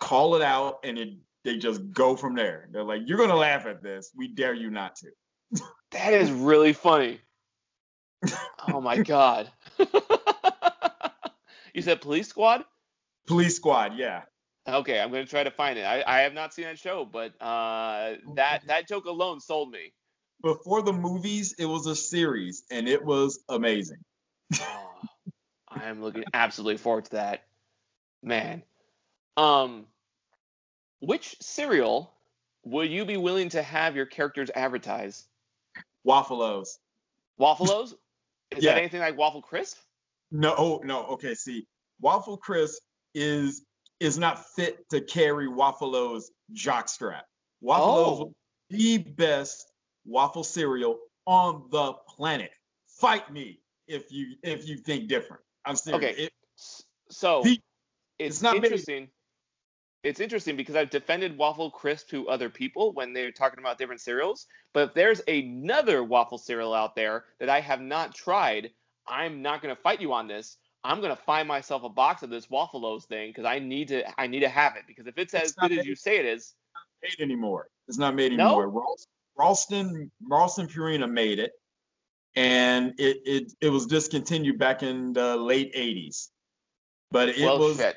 [0.00, 1.10] call it out and it
[1.44, 2.68] they just go from there.
[2.72, 4.10] They're like, "You're gonna laugh at this.
[4.14, 5.62] We dare you not to."
[5.92, 7.20] that is really funny.
[8.68, 9.50] oh my god.
[11.74, 12.64] you said Police Squad?
[13.26, 14.22] Police Squad, yeah.
[14.66, 15.82] Okay, I'm gonna try to find it.
[15.82, 19.92] I, I have not seen that show, but uh, that that joke alone sold me.
[20.42, 23.98] Before the movies, it was a series, and it was amazing.
[24.60, 24.90] oh,
[25.68, 27.44] I am looking absolutely forward to that.
[28.22, 28.62] Man.
[29.36, 29.86] Um
[31.00, 32.14] which cereal
[32.64, 35.24] would you be willing to have your characters advertise?
[36.02, 36.78] Waffle-O's.
[37.36, 37.94] Waffle-O's?
[38.50, 38.72] Is yeah.
[38.72, 39.76] that anything like Waffle Crisp?
[40.30, 41.04] No, oh, no.
[41.06, 41.66] Okay, see.
[42.00, 42.80] Waffle Crisp
[43.14, 43.64] is
[44.00, 47.22] is not fit to carry Waffle-O's jockstrap.
[47.60, 48.34] Waffle-O's oh.
[48.70, 49.66] the best
[50.04, 52.50] waffle cereal on the planet.
[53.00, 55.42] Fight me if you if you think different.
[55.64, 56.04] I'm serious.
[56.04, 56.22] Okay.
[56.24, 56.32] It,
[57.10, 57.62] so it's,
[58.18, 58.94] it's not interesting.
[58.94, 59.10] Many.
[60.02, 64.02] It's interesting because I've defended Waffle Crisp to other people when they're talking about different
[64.02, 64.46] cereals.
[64.74, 68.70] But if there's another waffle cereal out there that I have not tried,
[69.08, 70.58] I'm not going to fight you on this.
[70.84, 74.20] I'm gonna find myself a box of this Waffle-O's thing because I need to.
[74.20, 76.18] I need to have it because if it's, it's as good made, as you say
[76.18, 77.68] it is, it's not made anymore.
[77.88, 78.66] It's not made anymore.
[78.66, 78.96] No?
[79.36, 81.52] Ralston Ralston Purina made it,
[82.36, 86.28] and it, it it was discontinued back in the late 80s.
[87.10, 87.96] But it well, was shit.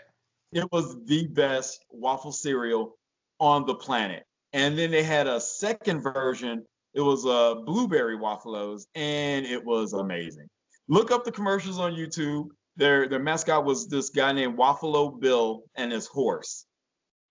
[0.54, 2.98] it was the best waffle cereal
[3.40, 4.24] on the planet.
[4.54, 6.66] And then they had a second version.
[6.94, 10.48] It was a uh, blueberry waffles, and it was amazing.
[10.88, 12.48] Look up the commercials on YouTube.
[12.78, 16.66] Their their mascot was this guy named Waffalo Bill and his horse.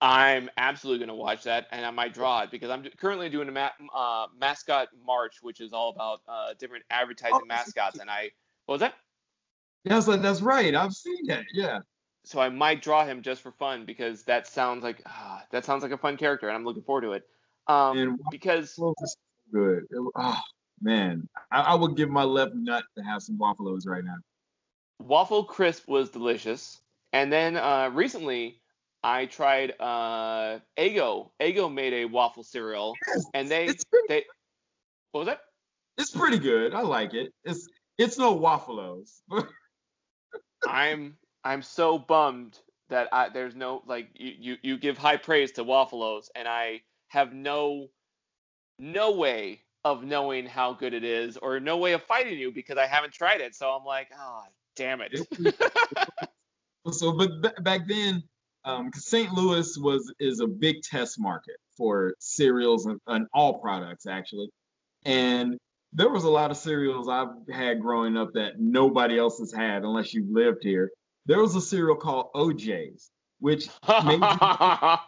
[0.00, 3.48] I'm absolutely going to watch that, and I might draw it because I'm currently doing
[3.48, 7.98] a ma- uh, mascot march, which is all about uh, different advertising oh, mascots.
[7.98, 8.30] And I,
[8.66, 8.94] what was that?
[9.84, 10.74] That's that's right.
[10.74, 11.44] I've seen that.
[11.54, 11.78] Yeah.
[12.24, 15.82] So I might draw him just for fun because that sounds like uh, that sounds
[15.82, 17.22] like a fun character, and I'm looking forward to it.
[17.68, 18.78] Um, and because
[19.52, 19.84] good.
[19.90, 20.40] It, oh
[20.82, 24.16] man, I, I, would give my left nut to have some waffles right now.
[24.98, 26.80] Waffle crisp was delicious,
[27.12, 28.60] and then uh, recently
[29.02, 31.30] I tried uh, Eggo.
[31.40, 34.24] Eggo made a waffle cereal, Yes, and they it's pretty, they
[35.12, 35.40] what was that?
[35.98, 36.74] it's pretty good.
[36.74, 37.32] I like it.
[37.44, 37.68] It's
[37.98, 39.22] it's no waffles.
[40.66, 45.52] I'm I'm so bummed that I, there's no like you, you you give high praise
[45.52, 47.88] to Waffle-O's, and I have no
[48.78, 52.76] no way of knowing how good it is, or no way of fighting you because
[52.78, 53.54] I haven't tried it.
[53.54, 54.42] So I'm like, oh
[54.76, 55.26] damn it.
[56.92, 58.22] so, but b- back then,
[58.64, 59.32] um, 'cause St.
[59.32, 64.50] Louis was is a big test market for cereals and, and all products actually,
[65.04, 65.56] and
[65.92, 69.82] there was a lot of cereals I've had growing up that nobody else has had
[69.82, 70.90] unless you lived here.
[71.26, 73.10] There was a cereal called OJ's,
[73.40, 73.68] which
[74.04, 74.20] made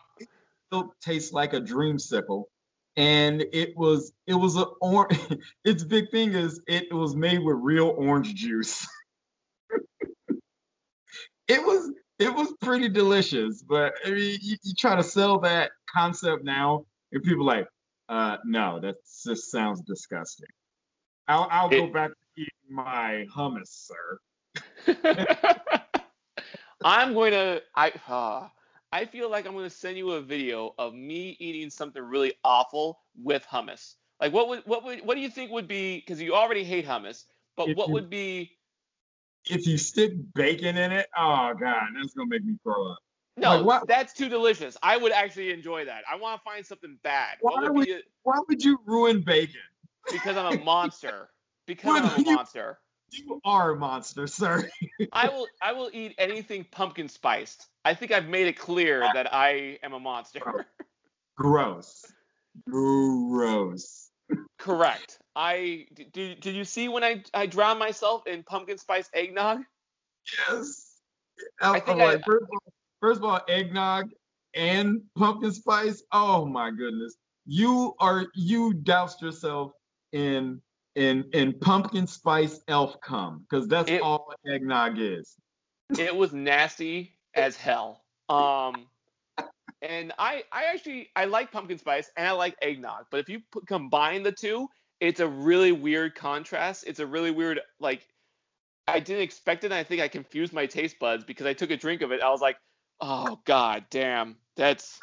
[0.67, 2.45] still tastes like a dream dreamsicle.
[2.97, 5.09] And it was it was a or
[5.65, 8.87] its big thing is it was made with real orange juice.
[11.49, 15.71] It was it was pretty delicious, but I mean you, you try to sell that
[15.93, 17.67] concept now, and people like,
[18.09, 20.49] uh no, that just sounds disgusting.
[21.27, 24.19] I'll I'll go back to eating my hummus, sir.
[26.85, 28.49] I'm going to I uh,
[28.93, 32.35] I feel like I'm going to send you a video of me eating something really
[32.45, 33.95] awful with hummus.
[34.21, 36.87] Like what would what would what do you think would be because you already hate
[36.87, 37.25] hummus,
[37.57, 38.58] but If what you- would be
[39.51, 42.99] If you stick bacon in it, oh god, that's gonna make me throw up.
[43.37, 44.77] No, Like, that's too delicious.
[44.83, 46.03] I would actually enjoy that.
[46.11, 47.37] I want to find something bad.
[47.41, 48.05] Why would would- it?
[48.25, 49.61] Why would you ruin bacon?
[50.11, 51.31] Because I'm a monster.
[51.67, 52.79] Because I'm a you- monster.
[53.13, 54.69] You are a monster, sir.
[55.13, 57.67] I will I will eat anything pumpkin spiced.
[57.85, 60.67] I think I've made it clear that I am a monster.
[61.37, 62.05] Gross.
[62.69, 64.11] Gross.
[64.59, 65.19] Correct.
[65.39, 69.61] I did, did you see when I I drowned myself in pumpkin spice eggnog?
[70.49, 70.97] Yes.
[71.61, 74.11] I think like, I- first, of all, first of all, eggnog
[74.55, 76.03] and pumpkin spice.
[76.11, 77.15] Oh my goodness.
[77.47, 79.71] You are you doused yourself
[80.11, 80.61] in
[80.97, 85.37] in in pumpkin spice elf cum because that's It- all eggnog is.
[85.97, 88.03] It was nasty as hell.
[88.29, 88.89] Um
[89.83, 93.41] and I I actually I like pumpkin spice and I like eggnog, but if you
[93.53, 94.69] put, combine the two,
[95.01, 96.85] it's a really weird contrast.
[96.87, 98.07] It's a really weird like
[98.87, 101.71] I didn't expect it and I think I confused my taste buds because I took
[101.71, 102.23] a drink of it.
[102.23, 102.57] I was like,
[103.01, 104.37] "Oh god damn.
[104.57, 104.99] That's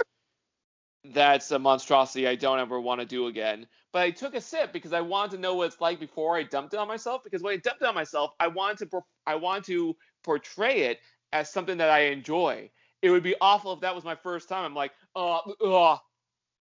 [1.13, 4.73] that's a monstrosity I don't ever want to do again." But I took a sip
[4.73, 7.41] because I wanted to know what it's like before I dumped it on myself because
[7.41, 10.99] when I dumped it on myself, I wanted to I wanted to portray it
[11.31, 12.69] as something that I enjoy.
[13.01, 14.65] It would be awful if that was my first time.
[14.65, 15.97] I'm like, uh, uh.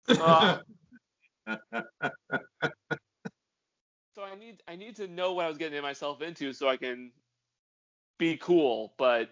[0.09, 0.59] Uh.
[4.23, 6.77] So I need I need to know what I was getting myself into so I
[6.77, 7.11] can
[8.19, 8.95] be cool.
[8.97, 9.31] But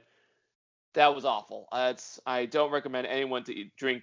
[0.95, 1.69] that was awful.
[1.71, 4.03] That's I don't recommend anyone to eat, drink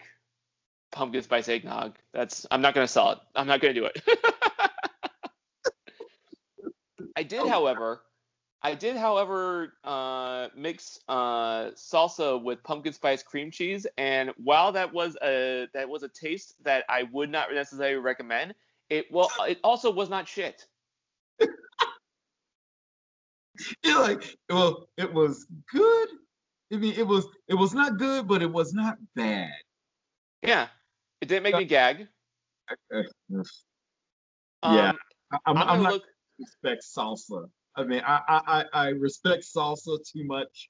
[0.94, 1.98] pumpkin spice eggnog.
[2.14, 3.18] That's I'm not gonna sell it.
[3.36, 4.02] I'm not gonna do it.
[7.18, 8.04] I did, however,
[8.62, 14.94] I did, however, uh, mix uh, salsa with pumpkin spice cream cheese, and while that
[14.94, 18.56] was a that was a taste that I would not necessarily recommend,
[18.90, 20.66] it well, it also was not shit.
[23.84, 26.10] You're like, well, it was good.
[26.72, 29.52] I mean, it was it was not good, but it was not bad.
[30.42, 30.68] Yeah,
[31.22, 32.08] it didn't make me gag.
[34.64, 34.92] Um, Yeah,
[35.32, 36.04] I- I'm, I'm I'm not look.
[36.40, 37.50] respect salsa.
[37.76, 40.70] I mean, I, I I I respect salsa too much.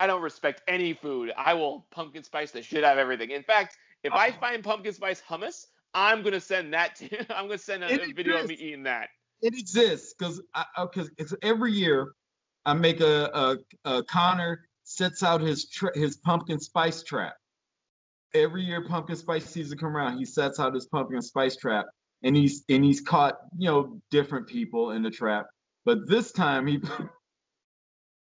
[0.00, 1.32] I don't respect any food.
[1.36, 3.30] I will pumpkin spice the shit out of everything.
[3.30, 4.38] In fact, if I Uh-huh.
[4.40, 7.04] find pumpkin spice hummus, I'm gonna send that to.
[7.04, 7.18] You.
[7.30, 9.08] I'm gonna send a, a video of me eating that.
[9.40, 10.40] It exists because
[10.82, 12.12] because oh, it's every year
[12.64, 13.30] I make a,
[13.84, 17.34] a, a Connor sets out his tra- his pumpkin spice trap.
[18.34, 21.86] Every year pumpkin spice season come around, he sets out his pumpkin spice trap,
[22.22, 25.46] and he's and he's caught you know different people in the trap.
[25.84, 26.80] But this time he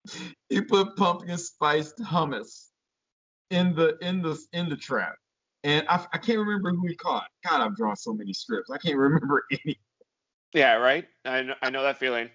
[0.50, 2.68] he put pumpkin spiced hummus
[3.50, 5.16] in the in the in the trap,
[5.64, 7.28] and I, I can't remember who he caught.
[7.46, 9.78] God, I've drawn so many strips, I can't remember any.
[10.54, 11.06] Yeah, right.
[11.26, 12.30] I know, I know that feeling.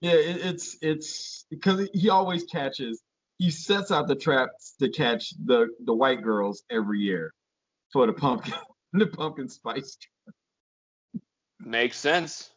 [0.00, 3.02] Yeah, it, it's it's because he always catches.
[3.38, 7.32] He sets out the traps to catch the the white girls every year
[7.92, 8.54] for the pumpkin
[8.92, 9.96] the pumpkin spice.
[11.60, 12.50] Makes sense.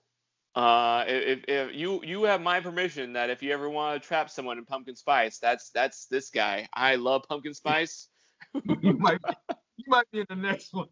[0.55, 4.30] Uh, if, if you you have my permission that if you ever want to trap
[4.30, 6.67] someone in pumpkin spice, that's that's this guy.
[6.73, 8.07] I love pumpkin spice.
[8.81, 9.33] You might be,
[9.77, 10.87] you might be in the next one.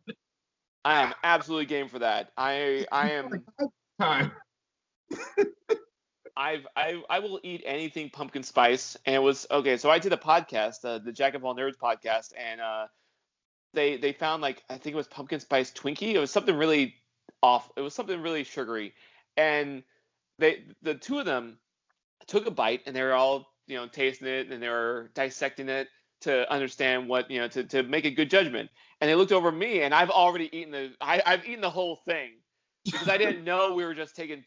[0.86, 2.32] I am absolutely game for that.
[2.38, 3.44] I I am
[4.00, 4.32] Time.
[6.36, 9.78] I've I I will eat anything pumpkin spice, and it was okay.
[9.78, 12.88] So I did a podcast, uh, the Jack of All Nerds podcast, and uh,
[13.74, 16.14] they they found like I think it was pumpkin spice Twinkie.
[16.14, 16.96] It was something really
[17.42, 17.72] off.
[17.78, 18.94] It was something really sugary,
[19.38, 19.84] and
[20.40, 21.60] they the two of them
[22.26, 25.70] took a bite, and they were all you know tasting it, and they were dissecting
[25.70, 25.88] it
[26.24, 28.70] to understand what you know to to make a good judgment.
[29.02, 31.98] And they looked over me, and I've already eaten the I, I've eaten the whole
[32.06, 32.32] thing
[32.86, 34.44] because I didn't know we were just taking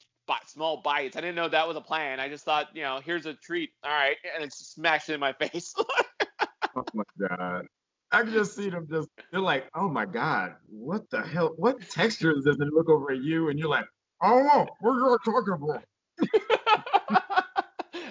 [0.46, 1.16] small bites.
[1.16, 2.18] I didn't know that was a plan.
[2.20, 3.70] I just thought, you know, here's a treat.
[3.84, 5.74] All right, and it smashed it in my face.
[6.76, 7.66] oh my god.
[8.12, 11.54] I can just see them just they're like, oh my god, what the hell?
[11.56, 12.56] What texture is this?
[12.56, 13.84] And they look over at you and you're like,
[14.22, 15.82] oh, what are you talking about?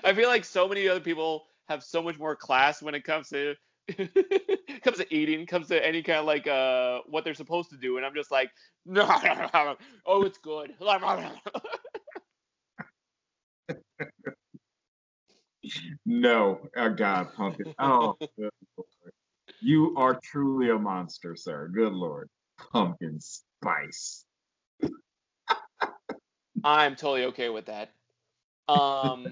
[0.03, 3.29] I feel like so many other people have so much more class when it comes
[3.29, 3.55] to
[4.83, 7.97] comes to eating, comes to any kind of like uh what they're supposed to do,
[7.97, 8.49] and I'm just like,
[8.85, 9.05] no,
[10.05, 10.73] oh, it's good.
[16.05, 17.73] no, oh God, pumpkin.
[17.79, 18.17] Oh,
[19.61, 21.69] you are truly a monster, sir.
[21.73, 22.29] Good lord,
[22.71, 24.25] pumpkin spice.
[26.63, 27.91] I'm totally okay with that.
[28.67, 29.27] Um,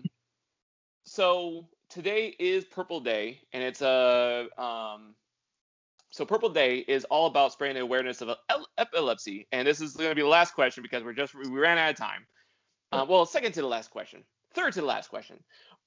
[1.06, 5.14] so today is Purple Day, and it's a um,
[6.10, 8.36] so Purple Day is all about spreading the awareness of
[8.78, 11.78] epilepsy, and this is going to be the last question because we're just we ran
[11.78, 12.26] out of time.
[12.92, 14.24] Uh, well, second to the last question,
[14.56, 15.38] third to the last question.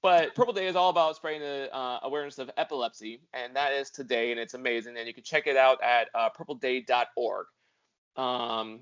[0.03, 3.91] But Purple Day is all about spreading the uh, awareness of epilepsy, and that is
[3.91, 4.97] today, and it's amazing.
[4.97, 7.47] And you can check it out at uh, purpleday.org.
[8.17, 8.81] Um,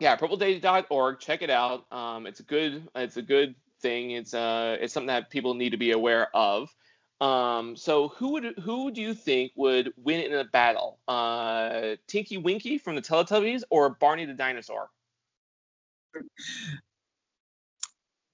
[0.00, 1.20] yeah, purpleday.org.
[1.20, 1.84] Check it out.
[1.92, 4.12] Um, it's a good, it's a good thing.
[4.12, 6.74] It's uh, it's something that people need to be aware of.
[7.20, 10.98] Um, so who would who do you think would win in a battle?
[11.08, 14.90] Uh, Tinky Winky from the Teletubbies or Barney the dinosaur?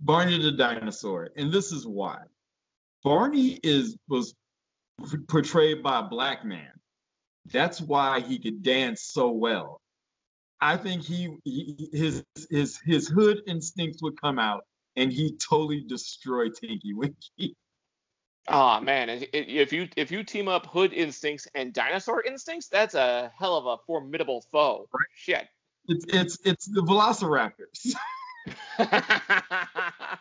[0.01, 2.18] Barney the dinosaur, and this is why.
[3.03, 4.34] Barney is was
[5.28, 6.70] portrayed by a black man.
[7.53, 9.80] That's why he could dance so well.
[10.61, 14.64] I think he, he his his his hood instincts would come out,
[14.97, 17.57] and he totally destroyed Tinky Winky.
[18.47, 23.32] Oh man, if you if you team up Hood instincts and dinosaur instincts, that's a
[23.38, 24.86] hell of a formidable foe.
[24.92, 25.07] Right.
[25.14, 25.49] Shit.
[25.88, 27.95] It's it's it's the Velociraptors.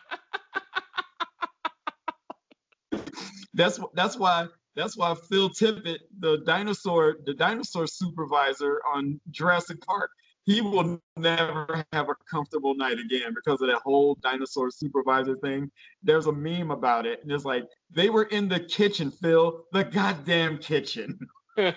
[3.52, 10.10] that's that's why that's why Phil Tippett, the dinosaur the dinosaur supervisor on Jurassic Park,
[10.44, 15.70] he will never have a comfortable night again because of that whole dinosaur supervisor thing.
[16.02, 19.84] There's a meme about it, and it's like they were in the kitchen, Phil, the
[19.84, 21.18] goddamn kitchen.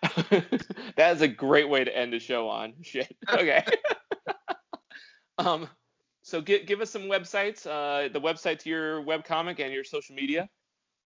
[0.96, 2.74] that is a great way to end the show on.
[2.82, 3.14] Shit.
[3.32, 3.64] Okay.
[5.38, 5.68] um,
[6.22, 10.14] so give give us some websites, uh, the website to your webcomic and your social
[10.14, 10.48] media.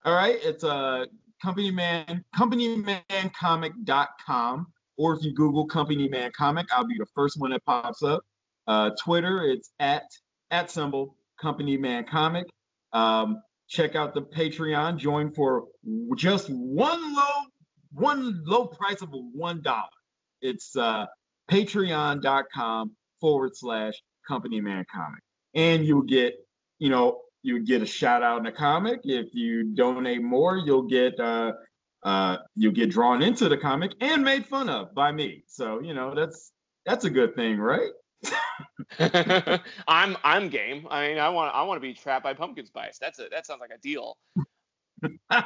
[0.05, 1.05] All right, it's uh
[1.43, 4.67] companyman companymancomic.com
[4.97, 8.21] or if you Google Company Man Comic, I'll be the first one that pops up.
[8.67, 10.03] Uh, Twitter, it's at
[10.51, 12.45] at symbol Company Man Comic.
[12.93, 14.97] Um, check out the Patreon.
[14.97, 15.65] Join for
[16.15, 17.41] just one low
[17.91, 19.87] one low price of one dollar.
[20.41, 21.05] It's uh,
[21.51, 23.93] patreon.com forward slash
[24.27, 25.21] company man comic.
[25.53, 26.33] And you'll get,
[26.79, 29.01] you know, you get a shout out in the comic.
[29.03, 31.51] If you donate more, you'll get uh,
[32.03, 35.43] uh, you'll get drawn into the comic and made fun of by me.
[35.47, 36.53] So, you know, that's
[36.85, 37.91] that's a good thing, right?
[39.87, 40.87] I'm I'm game.
[40.89, 42.97] I mean, I want I want to be trapped by pumpkin spice.
[42.99, 44.17] That's a that sounds like a deal.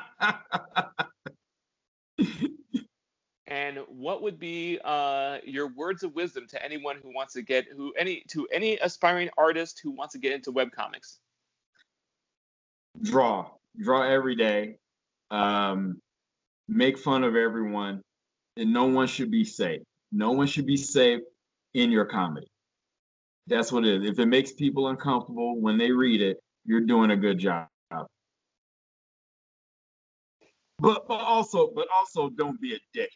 [3.48, 7.66] and what would be uh, your words of wisdom to anyone who wants to get
[7.76, 11.20] who any to any aspiring artist who wants to get into web comics?
[13.02, 14.78] Draw, draw every day.
[15.30, 16.00] Um,
[16.68, 18.02] make fun of everyone,
[18.56, 19.82] and no one should be safe.
[20.12, 21.22] No one should be safe
[21.74, 22.48] in your comedy.
[23.48, 24.10] That's what it is.
[24.10, 27.68] If it makes people uncomfortable when they read it, you're doing a good job.
[30.80, 33.08] But but also but also don't be a dickhead.